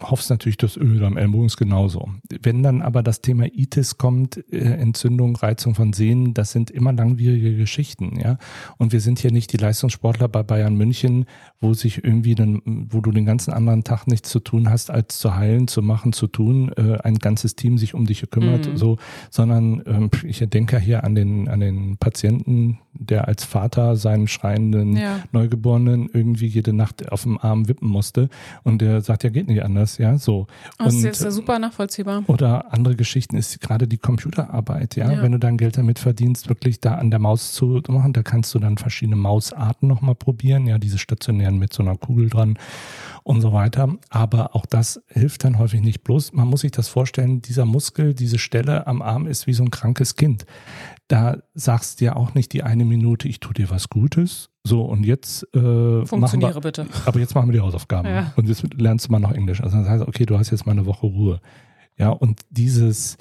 hoffst 0.00 0.30
natürlich, 0.30 0.56
das 0.56 0.76
Öl 0.76 1.04
am 1.04 1.16
Ellbogen 1.16 1.46
ist 1.46 1.56
genauso. 1.56 2.10
Wenn 2.42 2.62
dann 2.62 2.82
aber 2.82 3.02
das 3.02 3.20
Thema 3.20 3.46
Itis 3.46 3.98
kommt, 3.98 4.44
äh, 4.52 4.58
Entzündung, 4.58 5.36
Reizung 5.36 5.74
von 5.74 5.92
Sehnen, 5.92 6.34
das 6.34 6.52
sind 6.52 6.70
immer 6.70 6.92
langwierige 6.92 7.56
Geschichten, 7.56 8.18
ja. 8.18 8.38
Und 8.78 8.92
wir 8.92 9.00
sind 9.00 9.18
hier 9.18 9.32
nicht 9.32 9.52
die 9.52 9.56
Leistungssportler 9.56 10.28
bei 10.28 10.42
Bayern 10.42 10.76
München, 10.76 11.26
wo 11.60 11.74
sich 11.74 12.04
irgendwie 12.04 12.34
dann, 12.34 12.60
wo 12.90 13.00
du 13.00 13.10
den 13.10 13.24
ganzen 13.24 13.52
anderen 13.52 13.84
Tag 13.84 14.06
nichts 14.06 14.30
zu 14.30 14.40
tun 14.40 14.68
hast, 14.68 14.90
als 14.90 15.18
zu 15.18 15.34
heilen, 15.34 15.68
zu 15.68 15.82
machen, 15.82 16.12
zu 16.12 16.26
tun, 16.26 16.72
äh, 16.76 16.98
ein 17.02 17.16
ganzes 17.16 17.56
Team 17.56 17.78
sich 17.78 17.94
um 17.94 18.06
dich 18.06 18.28
kümmert, 18.30 18.68
mhm. 18.68 18.76
so, 18.76 18.98
sondern 19.30 19.82
ähm, 19.86 20.10
ich 20.24 20.38
denke 20.38 20.78
hier 20.78 21.04
an 21.04 21.14
den, 21.14 21.48
an 21.48 21.60
den 21.60 21.96
Patienten, 21.98 22.78
der 22.94 23.28
als 23.28 23.44
Vater 23.44 23.96
seinen 23.96 24.28
schreienden 24.28 24.96
ja. 24.96 25.20
Neugeborenen 25.32 26.08
irgendwie 26.12 26.46
jede 26.46 26.72
Nacht 26.72 27.10
auf 27.10 27.22
dem 27.22 27.38
Arm 27.38 27.68
wippen 27.68 27.88
musste 27.88 28.28
und 28.62 28.80
der 28.80 29.00
sagt, 29.00 29.24
ja, 29.24 29.30
geht 29.30 29.48
nicht 29.48 29.62
anders, 29.62 29.98
ja, 29.98 30.16
so. 30.18 30.46
Oh, 30.78 30.84
und, 30.84 30.86
das 30.86 30.94
ist 30.94 31.22
ja 31.22 31.30
super 31.30 31.58
nachvollziehbar. 31.58 32.24
Oder 32.26 32.72
andere 32.72 32.96
Geschichten 32.96 33.36
ist 33.36 33.60
gerade 33.60 33.88
die 33.88 33.98
Computerarbeit, 33.98 34.96
ja? 34.96 35.10
ja, 35.10 35.22
wenn 35.22 35.32
du 35.32 35.38
dein 35.38 35.56
Geld 35.56 35.76
damit 35.76 35.98
verdienst, 35.98 36.48
wirklich 36.48 36.80
da 36.80 36.94
an 36.94 37.10
der 37.10 37.20
Maus 37.20 37.52
zu 37.52 37.82
machen, 37.88 38.12
da 38.12 38.22
kannst 38.22 38.54
du 38.54 38.58
dann 38.58 38.78
verschiedene 38.78 39.16
Mausarten 39.16 39.88
nochmal 39.88 40.14
probieren, 40.14 40.66
ja, 40.66 40.78
diese 40.78 40.98
stationären 40.98 41.58
mit 41.58 41.72
so 41.72 41.82
einer 41.82 41.96
Kugel 41.96 42.28
dran 42.28 42.58
und 43.24 43.40
so 43.40 43.52
weiter. 43.52 43.96
Aber 44.10 44.54
auch 44.54 44.66
das 44.66 45.02
hilft 45.08 45.44
dann 45.44 45.58
häufig 45.58 45.80
nicht 45.80 46.04
bloß. 46.04 46.32
Man 46.32 46.46
muss 46.46 46.60
sich 46.60 46.70
das 46.70 46.88
vorstellen, 46.88 47.42
dieser 47.42 47.64
Muskel, 47.64 48.14
diese 48.14 48.38
Stelle 48.38 48.86
am 48.86 49.02
Arm 49.02 49.26
ist 49.26 49.46
wie 49.46 49.54
so 49.54 49.64
ein 49.64 49.70
krankes 49.70 50.14
Kind. 50.14 50.46
Da 51.08 51.38
sagst 51.54 52.00
du 52.00 52.06
ja 52.06 52.16
auch 52.16 52.34
nicht 52.34 52.52
die 52.52 52.62
eine 52.62 52.83
Minute, 52.84 53.28
ich 53.28 53.40
tue 53.40 53.54
dir 53.54 53.70
was 53.70 53.88
Gutes. 53.88 54.50
So, 54.66 54.82
und 54.82 55.04
jetzt 55.04 55.44
äh, 55.54 56.06
Funktioniere 56.06 56.54
wir, 56.54 56.60
bitte. 56.60 56.86
Aber 57.04 57.18
jetzt 57.18 57.34
machen 57.34 57.48
wir 57.48 57.52
die 57.52 57.60
Hausaufgaben. 57.60 58.08
Ja. 58.08 58.32
Und 58.36 58.48
jetzt 58.48 58.64
lernst 58.74 59.08
du 59.08 59.12
mal 59.12 59.18
noch 59.18 59.32
Englisch. 59.32 59.62
Also 59.62 59.76
das 59.78 59.88
heißt, 59.88 60.06
okay, 60.06 60.26
du 60.26 60.38
hast 60.38 60.50
jetzt 60.50 60.66
mal 60.66 60.72
eine 60.72 60.86
Woche 60.86 61.06
Ruhe. 61.06 61.40
Ja, 61.96 62.10
und 62.10 62.40
dieses, 62.50 63.18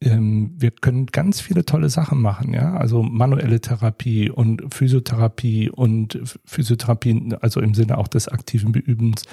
ähm, 0.00 0.52
wir 0.56 0.70
können 0.70 1.06
ganz 1.06 1.40
viele 1.40 1.64
tolle 1.64 1.88
Sachen 1.88 2.20
machen, 2.20 2.52
ja, 2.52 2.74
also 2.74 3.02
manuelle 3.02 3.60
Therapie 3.60 4.30
und 4.30 4.74
Physiotherapie 4.74 5.70
und 5.70 6.20
Physiotherapie, 6.44 7.34
also 7.40 7.60
im 7.60 7.74
Sinne 7.74 7.98
auch 7.98 8.08
des 8.08 8.28
aktiven 8.28 8.72
Beübens, 8.72 9.24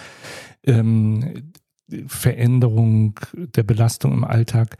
ähm, 0.64 1.52
Veränderung 2.08 3.20
der 3.36 3.64
Belastung 3.64 4.14
im 4.14 4.24
Alltag, 4.24 4.78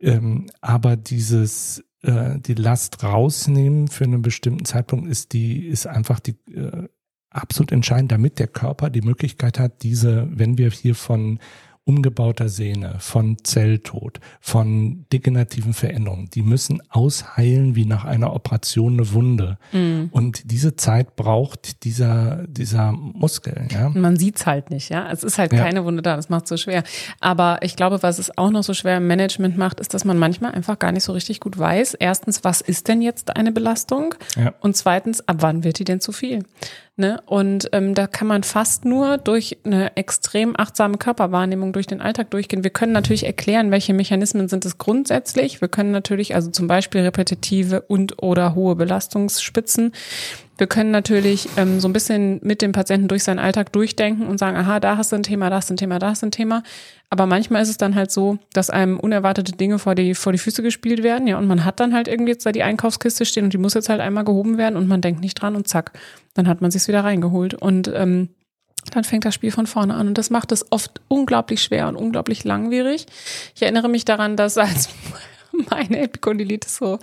ähm, 0.00 0.46
aber 0.60 0.96
dieses 0.96 1.84
äh, 2.02 2.38
die 2.38 2.54
Last 2.54 3.02
rausnehmen 3.02 3.88
für 3.88 4.04
einen 4.04 4.22
bestimmten 4.22 4.64
Zeitpunkt 4.64 5.08
ist 5.08 5.32
die 5.32 5.66
ist 5.66 5.86
einfach 5.86 6.20
die 6.20 6.36
äh, 6.52 6.88
absolut 7.30 7.72
entscheidend, 7.72 8.12
damit 8.12 8.38
der 8.38 8.46
Körper 8.46 8.90
die 8.90 9.02
Möglichkeit 9.02 9.58
hat, 9.58 9.82
diese, 9.82 10.28
wenn 10.30 10.58
wir 10.58 10.70
hier 10.70 10.94
von 10.94 11.38
umgebauter 11.88 12.50
Sehne, 12.50 12.96
von 12.98 13.38
Zelltod, 13.44 14.20
von 14.42 15.06
degenerativen 15.10 15.72
Veränderungen. 15.72 16.28
Die 16.34 16.42
müssen 16.42 16.82
ausheilen 16.90 17.76
wie 17.76 17.86
nach 17.86 18.04
einer 18.04 18.34
Operation 18.34 18.92
eine 18.92 19.12
Wunde. 19.14 19.56
Mhm. 19.72 20.10
Und 20.12 20.50
diese 20.50 20.76
Zeit 20.76 21.16
braucht 21.16 21.84
dieser, 21.84 22.46
dieser 22.46 22.92
Muskel. 22.92 23.68
Ja? 23.70 23.88
Man 23.88 24.18
sieht's 24.18 24.44
halt 24.44 24.68
nicht, 24.68 24.90
ja. 24.90 25.10
Es 25.10 25.24
ist 25.24 25.38
halt 25.38 25.54
ja. 25.54 25.64
keine 25.64 25.82
Wunde 25.86 26.02
da, 26.02 26.16
das 26.16 26.28
macht 26.28 26.46
so 26.46 26.58
schwer. 26.58 26.82
Aber 27.20 27.60
ich 27.62 27.74
glaube, 27.74 28.02
was 28.02 28.18
es 28.18 28.36
auch 28.36 28.50
noch 28.50 28.64
so 28.64 28.74
schwer 28.74 28.98
im 28.98 29.06
Management 29.06 29.56
macht, 29.56 29.80
ist, 29.80 29.94
dass 29.94 30.04
man 30.04 30.18
manchmal 30.18 30.52
einfach 30.52 30.78
gar 30.78 30.92
nicht 30.92 31.04
so 31.04 31.12
richtig 31.12 31.40
gut 31.40 31.58
weiß. 31.58 31.94
Erstens, 31.94 32.44
was 32.44 32.60
ist 32.60 32.88
denn 32.88 33.00
jetzt 33.00 33.34
eine 33.34 33.50
Belastung? 33.50 34.14
Ja. 34.36 34.52
Und 34.60 34.76
zweitens, 34.76 35.26
ab 35.26 35.36
wann 35.40 35.64
wird 35.64 35.78
die 35.78 35.84
denn 35.84 36.02
zu 36.02 36.12
viel? 36.12 36.44
Ne? 36.98 37.22
Und 37.26 37.68
ähm, 37.70 37.94
da 37.94 38.08
kann 38.08 38.26
man 38.26 38.42
fast 38.42 38.84
nur 38.84 39.18
durch 39.18 39.58
eine 39.62 39.96
extrem 39.96 40.58
achtsame 40.58 40.98
Körperwahrnehmung 40.98 41.72
durch 41.72 41.86
den 41.86 42.00
Alltag 42.00 42.32
durchgehen. 42.32 42.64
Wir 42.64 42.72
können 42.72 42.90
natürlich 42.90 43.24
erklären, 43.24 43.70
welche 43.70 43.94
Mechanismen 43.94 44.48
sind 44.48 44.64
es 44.64 44.78
grundsätzlich. 44.78 45.60
Wir 45.60 45.68
können 45.68 45.92
natürlich 45.92 46.34
also 46.34 46.50
zum 46.50 46.66
Beispiel 46.66 47.02
repetitive 47.02 47.82
und 47.82 48.20
oder 48.20 48.56
hohe 48.56 48.74
Belastungsspitzen 48.74 49.92
wir 50.58 50.66
können 50.66 50.90
natürlich 50.90 51.48
ähm, 51.56 51.80
so 51.80 51.88
ein 51.88 51.92
bisschen 51.92 52.40
mit 52.42 52.60
dem 52.60 52.72
Patienten 52.72 53.08
durch 53.08 53.24
seinen 53.24 53.38
Alltag 53.38 53.72
durchdenken 53.72 54.26
und 54.26 54.38
sagen, 54.38 54.56
aha, 54.56 54.80
da 54.80 54.96
hast 54.96 55.12
du 55.12 55.16
ein 55.16 55.22
Thema, 55.22 55.48
da 55.50 55.56
hast 55.56 55.70
du 55.70 55.74
ein 55.74 55.76
Thema, 55.76 55.98
da 55.98 56.10
hast 56.10 56.22
du 56.22 56.26
ein 56.26 56.32
Thema. 56.32 56.62
Aber 57.10 57.26
manchmal 57.26 57.62
ist 57.62 57.70
es 57.70 57.78
dann 57.78 57.94
halt 57.94 58.10
so, 58.10 58.38
dass 58.52 58.68
einem 58.68 59.00
unerwartete 59.00 59.52
Dinge 59.52 59.78
vor 59.78 59.94
die, 59.94 60.14
vor 60.14 60.32
die 60.32 60.38
Füße 60.38 60.62
gespielt 60.62 61.02
werden, 61.02 61.26
ja, 61.26 61.38
und 61.38 61.46
man 61.46 61.64
hat 61.64 61.80
dann 61.80 61.94
halt 61.94 62.08
irgendwie 62.08 62.32
jetzt 62.32 62.44
da 62.44 62.52
die 62.52 62.64
Einkaufskiste 62.64 63.24
stehen 63.24 63.44
und 63.44 63.52
die 63.52 63.58
muss 63.58 63.74
jetzt 63.74 63.88
halt 63.88 64.00
einmal 64.00 64.24
gehoben 64.24 64.58
werden 64.58 64.76
und 64.76 64.88
man 64.88 65.00
denkt 65.00 65.20
nicht 65.20 65.34
dran 65.34 65.56
und 65.56 65.68
zack, 65.68 65.92
dann 66.34 66.48
hat 66.48 66.60
man 66.60 66.70
sich's 66.70 66.88
wieder 66.88 67.04
reingeholt. 67.04 67.54
Und 67.54 67.90
ähm, 67.94 68.28
dann 68.94 69.04
fängt 69.04 69.24
das 69.24 69.34
Spiel 69.34 69.50
von 69.50 69.66
vorne 69.66 69.94
an. 69.94 70.08
Und 70.08 70.18
das 70.18 70.30
macht 70.30 70.52
es 70.52 70.70
oft 70.70 71.00
unglaublich 71.08 71.62
schwer 71.62 71.88
und 71.88 71.96
unglaublich 71.96 72.44
langwierig. 72.44 73.06
Ich 73.54 73.62
erinnere 73.62 73.88
mich 73.88 74.04
daran, 74.04 74.36
dass 74.36 74.58
als 74.58 74.88
meine 75.70 76.00
Epikondylitis 76.00 76.76
so, 76.76 76.98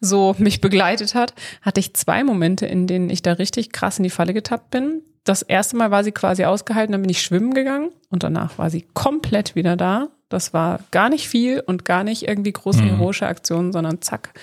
so 0.00 0.34
mich 0.38 0.60
begleitet 0.60 1.14
hat, 1.14 1.34
hatte 1.62 1.80
ich 1.80 1.94
zwei 1.94 2.24
Momente, 2.24 2.66
in 2.66 2.86
denen 2.86 3.10
ich 3.10 3.22
da 3.22 3.32
richtig 3.32 3.72
krass 3.72 3.98
in 3.98 4.04
die 4.04 4.10
Falle 4.10 4.34
getappt 4.34 4.70
bin. 4.70 5.02
Das 5.24 5.42
erste 5.42 5.76
Mal 5.76 5.90
war 5.90 6.04
sie 6.04 6.12
quasi 6.12 6.44
ausgehalten, 6.44 6.92
dann 6.92 7.02
bin 7.02 7.10
ich 7.10 7.22
schwimmen 7.22 7.52
gegangen 7.52 7.90
und 8.10 8.22
danach 8.22 8.58
war 8.58 8.70
sie 8.70 8.86
komplett 8.94 9.54
wieder 9.54 9.76
da. 9.76 10.08
Das 10.28 10.52
war 10.52 10.80
gar 10.90 11.08
nicht 11.08 11.28
viel 11.28 11.60
und 11.60 11.84
gar 11.84 12.04
nicht 12.04 12.28
irgendwie 12.28 12.52
große 12.52 12.82
mhm. 12.82 12.96
heroische 12.96 13.26
Aktionen, 13.26 13.72
sondern 13.72 14.02
zack, 14.02 14.34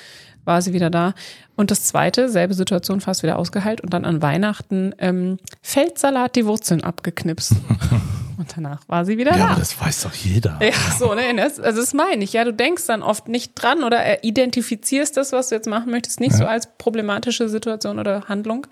war 0.46 0.62
sie 0.62 0.74
wieder 0.74 0.90
da. 0.90 1.14
Und 1.56 1.72
das 1.72 1.84
zweite, 1.84 2.30
selbe 2.30 2.54
Situation, 2.54 3.02
fast 3.02 3.24
wieder 3.24 3.38
ausgeheilt 3.38 3.82
und 3.82 3.94
dann 3.94 4.06
an 4.06 4.22
Weihnachten 4.22 4.94
ähm, 5.00 5.38
Feldsalat 5.62 6.36
die 6.36 6.46
Wurzeln 6.46 6.84
abgeknipst. 6.84 7.54
und 8.38 8.56
danach 8.56 8.82
war 8.88 9.06
sie 9.06 9.18
wieder 9.18 9.32
ja, 9.32 9.38
da. 9.38 9.54
Ja, 9.54 9.56
das 9.60 9.80
weiß 9.80 10.04
doch 10.04 10.14
jeder. 10.14 10.60
Ja, 10.62 10.74
so, 10.98 11.14
ne? 11.14 11.24
Das, 11.36 11.60
also 11.60 11.82
das 11.82 11.94
meine 11.94 12.24
ich. 12.24 12.34
Ja, 12.34 12.44
du 12.44 12.54
denkst 12.54 12.86
dann 12.88 13.02
oft 13.02 13.28
nicht 13.28 13.54
dran 13.56 13.84
oder 13.84 14.24
identifizierst 14.24 15.18
das, 15.18 15.32
was 15.32 15.50
du 15.50 15.56
jetzt 15.56 15.68
machen 15.68 15.92
möchtest, 15.92 16.20
nicht 16.20 16.34
ja. 16.34 16.38
so 16.38 16.46
als 16.46 16.70
problematische 16.78 17.50
Situation 17.50 18.00
oder 18.00 18.24
Handlung. 18.28 18.68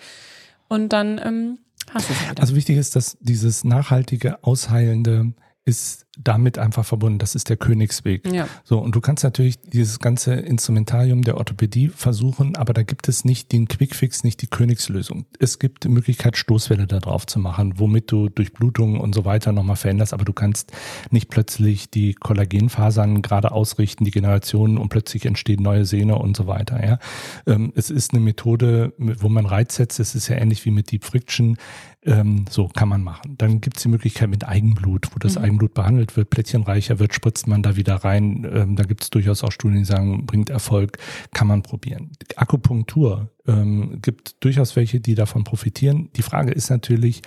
Und 0.68 0.90
dann 0.90 1.20
ähm, 1.24 1.60
hast 1.94 2.10
du 2.10 2.14
es 2.14 2.22
wieder. 2.22 2.42
Also 2.42 2.56
wichtig 2.56 2.78
ist, 2.78 2.96
dass 2.96 3.18
dieses 3.22 3.64
nachhaltige, 3.64 4.44
ausheilende 4.44 5.34
ist 5.66 6.04
damit 6.18 6.60
einfach 6.60 6.86
verbunden. 6.86 7.18
Das 7.18 7.36
ist 7.36 7.50
der 7.50 7.58
Königsweg. 7.58 8.32
Ja. 8.32 8.48
So, 8.64 8.80
und 8.80 8.94
du 8.94 9.02
kannst 9.02 9.24
natürlich 9.24 9.60
dieses 9.62 10.00
ganze 10.00 10.34
Instrumentarium 10.34 11.24
der 11.24 11.38
Orthopädie 11.38 11.88
versuchen, 11.88 12.56
aber 12.56 12.74
da 12.74 12.84
gibt 12.84 13.08
es 13.08 13.26
nicht 13.26 13.52
den 13.52 13.68
Quickfix, 13.68 14.24
nicht 14.24 14.42
die 14.42 14.48
Königslösung. 14.48 15.26
Es 15.40 15.58
gibt 15.58 15.86
die 15.86 15.90
Möglichkeit, 15.90 16.38
Stoßwelle 16.38 16.86
da 16.86 17.00
drauf 17.00 17.26
zu 17.26 17.40
machen, 17.40 17.80
womit 17.80 18.12
du 18.12 18.30
Durchblutung 18.30 19.00
und 19.00 19.16
so 19.16 19.26
weiter 19.26 19.54
nochmal 19.54 19.76
veränderst, 19.76 20.14
aber 20.14 20.26
du 20.26 20.34
kannst 20.34 20.72
nicht 21.10 21.30
plötzlich 21.30 21.90
die 21.90 22.14
Kollagenfasern 22.14 23.22
gerade 23.22 23.52
ausrichten, 23.52 24.06
die 24.06 24.12
Generationen 24.12 24.78
und 24.78 24.90
plötzlich 24.90 25.26
entstehen 25.26 25.64
neue 25.64 25.86
Sehne 25.86 26.18
und 26.20 26.38
so 26.38 26.46
weiter. 26.46 26.86
Ja. 26.86 27.00
Ähm, 27.48 27.74
es 27.76 27.90
ist 27.90 28.14
eine 28.14 28.22
Methode, 28.22 28.94
wo 28.98 29.30
man 29.30 29.46
Reiz 29.46 29.76
setzt. 29.76 30.00
Es 30.00 30.14
ist 30.14 30.28
ja 30.28 30.36
ähnlich 30.36 30.64
wie 30.66 30.72
mit 30.72 30.92
Deep 30.92 31.06
Friction. 31.06 31.58
Ähm, 32.06 32.46
so 32.50 32.68
kann 32.68 32.90
man 32.90 33.02
machen. 33.02 33.36
Dann 33.38 33.62
gibt 33.62 33.78
es 33.78 33.84
die 33.84 33.90
Möglichkeit 33.90 34.30
mit 34.30 34.46
Eigenblut, 34.46 35.08
wo 35.14 35.20
das 35.20 35.38
mhm. 35.38 35.46
Eigenblut 35.46 35.74
behandelt 35.74 36.18
wird, 36.18 36.30
plättchenreicher 36.30 37.00
wird, 37.00 37.14
spritzt 37.14 37.48
man 37.48 37.64
da 37.64 37.78
wieder 37.78 37.96
rein. 37.96 38.46
Ähm, 38.52 38.76
da 38.76 38.84
gibt 38.84 39.04
es 39.04 39.10
durchaus 39.10 39.44
auch 39.44 39.52
Studien, 39.52 39.80
die 39.80 39.86
sagen, 39.86 40.26
bringt 40.26 40.50
Erfolg, 40.50 40.98
kann 41.32 41.48
man 41.48 41.62
probieren. 41.62 42.12
Akupunktur 42.36 43.30
ähm, 43.48 44.00
gibt 44.02 44.44
durchaus 44.44 44.76
welche, 44.76 45.00
die 45.00 45.16
davon 45.16 45.46
profitieren. 45.46 46.10
Die 46.16 46.24
Frage 46.24 46.52
ist 46.52 46.70
natürlich, 46.70 47.22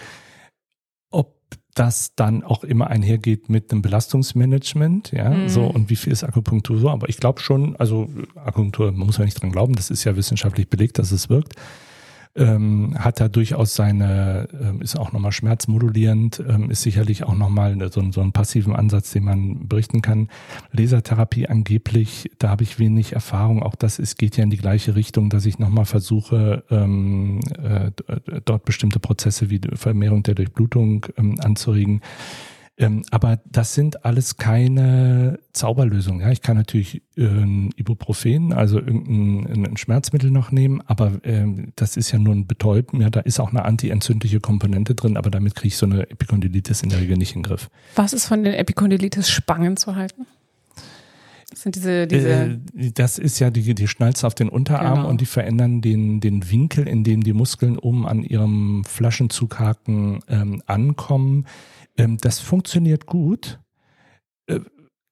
ob 1.10 1.36
das 1.74 2.14
dann 2.14 2.42
auch 2.42 2.62
immer 2.62 2.88
einhergeht 2.88 3.48
mit 3.48 3.72
einem 3.72 3.80
Belastungsmanagement, 3.80 5.12
ja, 5.12 5.30
mhm. 5.30 5.48
so 5.48 5.64
und 5.64 5.88
wie 5.88 5.96
viel 5.96 6.12
ist 6.12 6.22
Akupunktur 6.22 6.78
so, 6.78 6.90
aber 6.90 7.08
ich 7.08 7.16
glaube 7.16 7.40
schon, 7.40 7.76
also 7.76 8.10
Akupunktur, 8.34 8.92
man 8.92 9.06
muss 9.06 9.16
ja 9.16 9.24
nicht 9.24 9.40
dran 9.40 9.52
glauben, 9.52 9.74
das 9.74 9.90
ist 9.90 10.04
ja 10.04 10.16
wissenschaftlich 10.16 10.68
belegt, 10.68 10.98
dass 10.98 11.12
es 11.12 11.30
wirkt 11.30 11.54
ähm, 12.36 12.94
hat 12.98 13.20
da 13.20 13.28
durchaus 13.28 13.74
seine, 13.74 14.48
ähm, 14.60 14.80
ist 14.80 14.96
auch 14.96 15.12
nochmal 15.12 15.32
schmerzmodulierend, 15.32 16.42
ähm, 16.46 16.70
ist 16.70 16.82
sicherlich 16.82 17.24
auch 17.24 17.34
nochmal 17.34 17.76
so, 17.90 18.02
so 18.10 18.20
einen 18.20 18.32
passiven 18.32 18.74
Ansatz, 18.74 19.12
den 19.12 19.24
man 19.24 19.68
berichten 19.68 20.02
kann. 20.02 20.28
Lasertherapie 20.72 21.48
angeblich, 21.48 22.30
da 22.38 22.50
habe 22.50 22.62
ich 22.62 22.78
wenig 22.78 23.12
Erfahrung. 23.12 23.62
Auch 23.62 23.74
das 23.74 23.98
ist, 23.98 24.18
geht 24.18 24.36
ja 24.36 24.44
in 24.44 24.50
die 24.50 24.56
gleiche 24.56 24.94
Richtung, 24.94 25.30
dass 25.30 25.46
ich 25.46 25.58
nochmal 25.58 25.86
versuche, 25.86 26.64
ähm, 26.70 27.40
äh, 27.62 27.90
dort 28.44 28.64
bestimmte 28.64 29.00
Prozesse 29.00 29.50
wie 29.50 29.60
Vermehrung 29.74 30.22
der 30.22 30.34
Durchblutung 30.34 31.06
ähm, 31.16 31.36
anzuregen. 31.42 32.00
Ähm, 32.78 33.04
aber 33.10 33.40
das 33.46 33.74
sind 33.74 34.04
alles 34.04 34.36
keine 34.36 35.38
Zauberlösungen. 35.52 36.20
Ja, 36.20 36.30
ich 36.30 36.42
kann 36.42 36.56
natürlich 36.56 37.02
äh, 37.16 37.68
Ibuprofen, 37.76 38.52
also 38.52 38.78
irgendein 38.78 39.66
ein 39.66 39.76
Schmerzmittel 39.78 40.30
noch 40.30 40.52
nehmen, 40.52 40.82
aber 40.82 41.12
ähm, 41.24 41.72
das 41.76 41.96
ist 41.96 42.12
ja 42.12 42.18
nur 42.18 42.34
ein 42.34 42.46
Betäuben. 42.46 43.00
Ja, 43.00 43.08
da 43.08 43.20
ist 43.20 43.40
auch 43.40 43.50
eine 43.50 43.64
antientzündliche 43.64 44.40
Komponente 44.40 44.94
drin, 44.94 45.16
aber 45.16 45.30
damit 45.30 45.54
kriege 45.54 45.68
ich 45.68 45.76
so 45.78 45.86
eine 45.86 46.10
Epikondylitis 46.10 46.82
in 46.82 46.90
der 46.90 47.00
Regel 47.00 47.16
nicht 47.16 47.34
in 47.34 47.42
den 47.42 47.48
Griff. 47.48 47.70
Was 47.94 48.12
ist 48.12 48.26
von 48.26 48.44
den 48.44 48.52
Epikondylitis-Spangen 48.52 49.78
zu 49.78 49.96
halten? 49.96 50.26
Das 51.50 51.62
sind 51.62 51.76
diese, 51.76 52.06
diese 52.08 52.28
äh, 52.28 52.90
das 52.92 53.18
ist 53.18 53.38
ja 53.38 53.50
die, 53.50 53.74
die 53.74 53.88
Schnalze 53.88 54.26
auf 54.26 54.34
den 54.34 54.48
Unterarm 54.48 54.96
genau. 54.96 55.08
und 55.08 55.20
die 55.20 55.26
verändern 55.26 55.80
den, 55.80 56.20
den 56.20 56.50
Winkel, 56.50 56.88
in 56.88 57.04
dem 57.04 57.22
die 57.22 57.32
Muskeln 57.32 57.78
oben 57.78 58.06
an 58.06 58.22
ihrem 58.22 58.84
Flaschenzughaken 58.84 60.20
ähm, 60.28 60.62
ankommen. 60.66 61.46
Ähm, 61.96 62.18
das 62.20 62.40
funktioniert 62.40 63.06
gut. 63.06 63.60
Äh, 64.46 64.60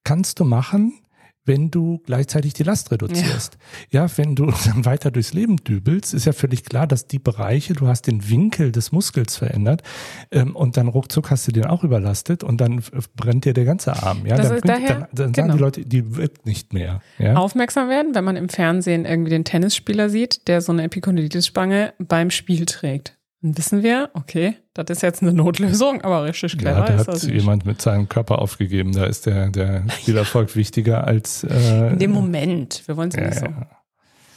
kannst 0.03 0.39
du 0.39 0.43
machen, 0.43 0.99
wenn 1.45 1.71
du 1.71 2.01
gleichzeitig 2.05 2.53
die 2.53 2.63
Last 2.63 2.91
reduzierst. 2.91 3.57
Ja. 3.91 4.03
ja, 4.03 4.17
wenn 4.17 4.35
du 4.35 4.45
dann 4.65 4.85
weiter 4.85 5.11
durchs 5.11 5.33
Leben 5.33 5.57
dübelst, 5.57 6.13
ist 6.13 6.25
ja 6.25 6.33
völlig 6.33 6.63
klar, 6.63 6.87
dass 6.87 7.07
die 7.07 7.19
Bereiche, 7.19 7.73
du 7.73 7.87
hast 7.87 8.07
den 8.07 8.29
Winkel 8.29 8.71
des 8.71 8.91
Muskels 8.91 9.37
verändert 9.37 9.83
ähm, 10.31 10.55
und 10.55 10.77
dann 10.77 10.87
ruckzuck 10.87 11.31
hast 11.31 11.47
du 11.47 11.51
den 11.51 11.65
auch 11.65 11.83
überlastet 11.83 12.43
und 12.43 12.59
dann 12.59 12.81
brennt 13.15 13.45
dir 13.45 13.53
der 13.53 13.65
ganze 13.65 13.93
Arm. 14.01 14.25
Ja, 14.25 14.37
das 14.37 14.49
dann, 14.49 14.59
bringt, 14.59 14.69
daher, 14.69 14.87
dann, 14.87 15.07
dann 15.11 15.31
genau. 15.31 15.47
sagen 15.47 15.57
die 15.57 15.63
Leute, 15.63 15.85
die 15.85 16.15
wirkt 16.15 16.45
nicht 16.45 16.73
mehr. 16.73 17.01
Ja? 17.19 17.35
Aufmerksam 17.35 17.89
werden, 17.89 18.15
wenn 18.15 18.23
man 18.23 18.35
im 18.35 18.49
Fernsehen 18.49 19.05
irgendwie 19.05 19.29
den 19.29 19.45
Tennisspieler 19.45 20.09
sieht, 20.09 20.47
der 20.47 20.61
so 20.61 20.71
eine 20.71 20.83
Epikondylitis-Spange 20.83 21.93
beim 21.99 22.31
Spiel 22.31 22.65
trägt. 22.65 23.17
Dann 23.45 23.55
wissen 23.59 23.83
wir, 23.83 24.09
okay, 24.13 24.55
das 24.73 24.85
ist 24.89 25.03
jetzt 25.03 25.21
eine 25.21 25.31
Notlösung, 25.31 26.01
aber 26.01 26.23
richtig 26.23 26.57
clever 26.57 26.79
ja, 26.79 26.85
da 26.87 26.95
ist 26.95 27.07
hat 27.07 27.31
jemand 27.31 27.63
mit 27.63 27.79
seinem 27.79 28.09
Körper 28.09 28.39
aufgegeben. 28.39 28.91
Da 28.91 29.05
ist 29.05 29.27
der, 29.27 29.49
der 29.49 29.83
Spielerfolg 30.01 30.55
wichtiger 30.55 31.05
als. 31.05 31.43
Äh, 31.43 31.89
In 31.91 31.99
dem 31.99 32.09
Moment. 32.09 32.81
Wir 32.87 32.97
wollen 32.97 33.09
es 33.09 33.15
ja, 33.15 33.25
nicht 33.27 33.37
so 33.37 33.45
ja. 33.45 33.67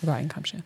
über 0.02 0.12
einen 0.12 0.28
Kamm 0.28 0.44
scheren. 0.44 0.62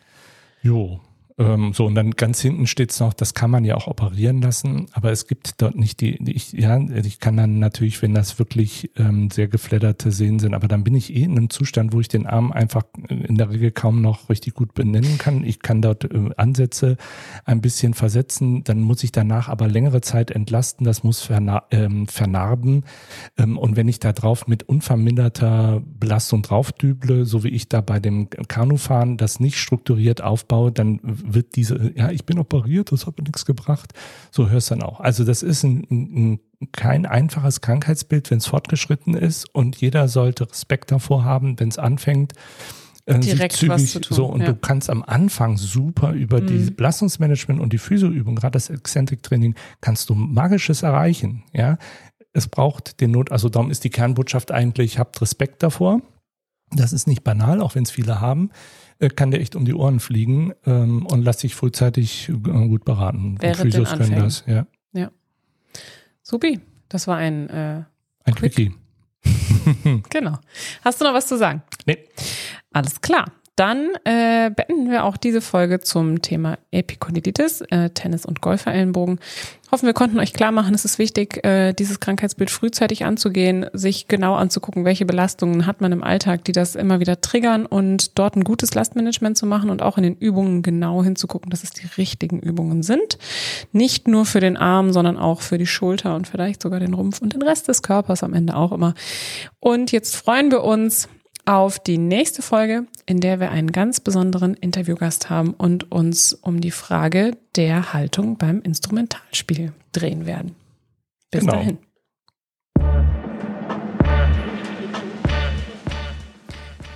Jo, 0.61 0.99
ähm, 1.39 1.73
so, 1.73 1.87
und 1.87 1.95
dann 1.95 2.13
ganz 2.13 2.41
hinten 2.41 2.67
steht's 2.67 3.01
noch, 3.01 3.15
das 3.15 3.35
kann 3.35 3.51
man 3.51 3.65
ja 3.65 3.77
auch 3.77 3.87
operieren 3.87 4.43
lassen, 4.43 4.87
aber 4.93 5.13
es 5.13 5.27
gibt 5.27 5.63
dort 5.63 5.77
nicht 5.77 6.01
die, 6.01 6.17
ich, 6.31 6.53
ja, 6.53 6.79
ich 6.79 7.21
kann 7.21 7.37
dann 7.37 7.59
natürlich, 7.59 8.03
wenn 8.03 8.15
das 8.15 8.39
wirklich 8.39 8.91
ähm, 8.97 9.31
sehr 9.31 9.49
gefledderte 9.49 10.13
Sehnen 10.13 10.39
sind, 10.39 10.55
aber 10.55 10.69
dann 10.69 10.85
bin 10.85 10.95
ich 10.95 11.15
eh 11.15 11.23
in 11.23 11.33
einem 11.33 11.51
Zustand, 11.51 11.93
wo 11.93 12.01
ich 12.01 12.09
den 12.09 12.27
Arm 12.27 12.53
einfach 12.53 12.85
in 13.09 13.37
der 13.37 13.51
Regel 13.51 13.71
kaum 13.71 14.03
noch 14.03 14.29
richtig 14.29 14.55
gut 14.55 14.75
benennen 14.75 15.19
kann. 15.19 15.45
Ich 15.45 15.61
kann 15.61 15.81
dort 15.81 16.05
äh, 16.05 16.31
Ansätze 16.37 16.97
ein 17.45 17.61
bisschen 17.61 17.95
versetzen, 17.95 18.65
dann 18.65 18.81
muss 18.81 19.03
ich 19.03 19.13
danach 19.13 19.49
aber 19.49 19.69
längere 19.69 20.01
Zeit 20.03 20.31
entlasten, 20.31 20.85
das 20.85 21.03
muss 21.03 21.23
verna 21.23 21.63
ähm, 21.71 22.07
vernarben. 22.09 22.85
Ähm, 23.39 23.57
und 23.57 23.77
wenn 23.77 23.89
ich 23.89 24.01
da 24.01 24.13
drauf 24.13 24.47
mit 24.47 24.65
unverminderter 24.65 25.83
Belastung 25.99 26.43
draufdüble, 26.43 27.25
so 27.25 27.45
wie 27.45 27.49
ich 27.49 27.69
da 27.69 27.81
bei 27.81 28.01
dem 28.01 28.29
Kanufahren 28.31 29.17
das 29.17 29.41
nicht 29.41 29.59
strukturiert 29.59 30.23
aufbaue, 30.23 30.73
dann 30.73 31.01
wird 31.25 31.57
diese, 31.57 31.93
ja, 31.97 32.11
ich 32.11 32.25
bin 32.25 32.39
operiert, 32.39 32.93
das 32.93 33.07
hat 33.07 33.19
mir 33.19 33.25
nichts 33.25 33.45
gebracht. 33.45 33.93
So 34.31 34.49
hörst 34.49 34.71
du 34.71 34.77
dann 34.77 34.85
auch. 34.85 35.01
Also 35.01 35.25
das 35.25 35.43
ist 35.43 35.63
ein, 35.63 35.87
ein, 35.91 36.41
kein 36.73 37.07
einfaches 37.07 37.61
Krankheitsbild, 37.61 38.31
wenn 38.31 38.39
es 38.39 38.47
fortgeschritten 38.47 39.15
ist 39.15 39.47
und 39.55 39.77
jeder 39.77 40.09
sollte 40.09 40.49
Respekt 40.49 40.91
davor 40.93 41.25
haben, 41.25 41.59
wenn 41.59 41.69
es 41.69 41.79
anfängt. 41.79 42.35
Äh, 43.07 43.19
Direkt 43.19 43.57
zügig, 43.57 43.75
was 43.75 43.91
zu 43.91 44.01
tun. 44.01 44.17
So, 44.17 44.27
und 44.27 44.41
ja. 44.41 44.47
du 44.47 44.55
kannst 44.55 44.89
am 44.89 45.03
Anfang 45.03 45.57
super 45.57 46.13
über 46.13 46.41
mhm. 46.41 46.47
die 46.47 46.71
Belastungsmanagement 46.71 47.61
und 47.61 47.73
die 47.73 47.79
Physioübung, 47.79 48.37
gerade 48.37 48.53
das 48.53 48.71
Eccentric-Training, 48.71 49.55
kannst 49.81 50.09
du 50.09 50.15
Magisches 50.15 50.83
erreichen. 50.83 51.43
Ja, 51.53 51.79
es 52.33 52.49
braucht 52.49 53.01
den 53.01 53.11
Not, 53.11 53.33
also 53.33 53.49
darum 53.49 53.71
ist 53.71 53.85
die 53.85 53.91
Kernbotschaft 53.91 54.53
eigentlich, 54.53 54.99
habt 54.99 55.21
Respekt 55.21 55.63
davor. 55.63 56.01
Das 56.71 56.93
ist 56.93 57.07
nicht 57.07 57.25
banal, 57.25 57.61
auch 57.61 57.75
wenn 57.75 57.83
es 57.83 57.91
viele 57.91 58.21
haben. 58.21 58.51
Äh, 59.03 59.09
kann 59.09 59.33
der 59.33 59.41
echt 59.41 59.57
um 59.57 59.65
die 59.65 59.75
Ohren 59.75 59.99
fliegen 59.99 60.53
ähm, 60.65 61.05
und 61.07 61.23
lässt 61.23 61.41
sich 61.41 61.57
frühzeitig 61.57 62.29
äh, 62.29 62.33
gut 62.33 62.85
beraten. 62.85 63.37
Während 63.41 63.61
Physios 63.61 63.91
können 63.91 64.15
das, 64.15 64.45
ja. 64.47 64.67
Ja. 64.93 65.11
Supi, 66.23 66.61
das 66.89 67.09
war 67.09 67.17
ein 67.17 67.49
äh, 67.51 67.83
Ein 68.23 68.35
Quickie. 68.37 68.73
genau. 70.09 70.39
Hast 70.85 71.01
du 71.01 71.05
noch 71.05 71.15
was 71.15 71.27
zu 71.27 71.37
sagen? 71.37 71.63
Nee. 71.85 71.99
Alles 72.73 73.01
klar. 73.01 73.27
Dann 73.57 73.91
äh, 74.05 74.51
beenden 74.51 74.91
wir 74.91 75.05
auch 75.05 75.19
diese 75.19 75.43
Folge 75.43 75.81
zum 75.81 76.23
Thema 76.23 76.57
Epikondylitis, 76.71 77.61
äh, 77.71 77.91
Tennis- 77.91 78.25
und 78.25 78.41
Golferellenbogen. 78.41 79.21
Hoffen, 79.71 79.87
wir 79.87 79.93
konnten 79.93 80.19
euch 80.21 80.33
klar 80.33 80.53
machen, 80.53 80.75
es 80.75 80.87
ist 80.87 80.99
wichtig, 80.99 81.45
äh, 81.45 81.75
dieses 81.75 82.01
Krankheitsbild 82.01 82.51
frühzeitig 82.51 83.05
anzugehen, 83.05 83.67
sich 83.75 84.09
genau 84.09 84.37
anzugucken, 84.37 84.87
welche 84.87 85.05
Belastungen 85.05 85.67
hat 85.67 85.83
man 85.83 85.93
im 85.93 86.03
Alltag, 86.03 86.45
die 86.45 86.53
das 86.53 86.77
immer 86.77 86.99
wieder 86.99 87.21
triggern 87.21 87.67
und 87.67 88.19
dort 88.19 88.37
ein 88.37 88.45
gutes 88.45 88.75
Lastmanagement 88.75 89.37
zu 89.37 89.45
machen 89.45 89.69
und 89.69 89.83
auch 89.83 89.99
in 89.99 90.05
den 90.05 90.17
Übungen 90.17 90.63
genau 90.63 91.05
hinzugucken, 91.05 91.51
dass 91.51 91.63
es 91.63 91.73
die 91.73 91.87
richtigen 91.99 92.41
Übungen 92.41 92.83
sind. 92.83 93.19
Nicht 93.73 94.09
nur 94.09 94.25
für 94.25 94.41
den 94.41 94.57
Arm, 94.57 94.93
sondern 94.93 95.19
auch 95.19 95.43
für 95.43 95.59
die 95.59 95.67
Schulter 95.67 96.17
und 96.17 96.27
vielleicht 96.27 96.63
sogar 96.63 96.81
den 96.81 96.95
Rumpf 96.95 97.21
und 97.21 97.35
den 97.35 97.43
Rest 97.43 97.69
des 97.69 97.83
Körpers 97.83 98.23
am 98.23 98.33
Ende 98.33 98.57
auch 98.57 98.73
immer. 98.73 98.95
Und 99.61 99.93
jetzt 99.93 100.17
freuen 100.17 100.51
wir 100.51 100.65
uns 100.65 101.09
auf 101.45 101.79
die 101.79 101.99
nächste 101.99 102.43
Folge, 102.43 102.87
in 103.07 103.21
der 103.21 103.41
wir 103.41 103.51
einen 103.51 103.73
ganz 103.73 104.01
besonderen 104.01 104.55
Interviewgast 104.55 105.29
haben 105.31 105.55
und 105.55 105.91
uns 105.91 106.33
um 106.33 106.61
die 106.61 106.71
Frage 106.71 107.37
der 107.57 107.93
Haltung 107.93 108.37
beim 108.37 108.61
Instrumentalspiel 108.63 109.73
drehen 109.93 110.27
werden. 110.27 110.55
Bis 111.31 111.41
Genau. 111.41 111.55
dahin. 111.55 111.79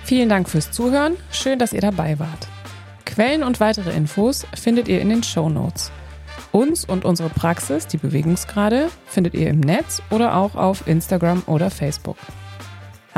Vielen 0.03 0.29
Dank 0.29 0.47
fürs 0.47 0.71
Zuhören. 0.71 1.17
Schön, 1.31 1.59
dass 1.59 1.73
ihr 1.73 1.81
dabei 1.81 2.17
wart. 2.19 2.47
Quellen 3.05 3.43
und 3.43 3.59
weitere 3.59 3.91
Infos 3.91 4.45
findet 4.55 4.87
ihr 4.87 5.01
in 5.01 5.09
den 5.09 5.23
Show 5.23 5.49
Notes. 5.49 5.91
Uns 6.53 6.85
und 6.85 7.03
unsere 7.03 7.29
Praxis, 7.29 7.87
die 7.87 7.97
Bewegungsgrade, 7.97 8.89
findet 9.05 9.33
ihr 9.33 9.49
im 9.49 9.59
Netz 9.59 10.01
oder 10.09 10.37
auch 10.37 10.55
auf 10.55 10.87
Instagram 10.87 11.43
oder 11.45 11.69
Facebook. 11.69 12.17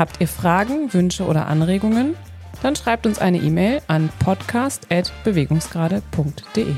Habt 0.00 0.18
ihr 0.18 0.28
Fragen, 0.28 0.92
Wünsche 0.94 1.26
oder 1.26 1.46
Anregungen? 1.46 2.16
Dann 2.62 2.74
schreibt 2.74 3.04
uns 3.04 3.18
eine 3.18 3.36
E-Mail 3.36 3.82
an 3.86 4.08
podcast.bewegungsgrade.de. 4.24 6.74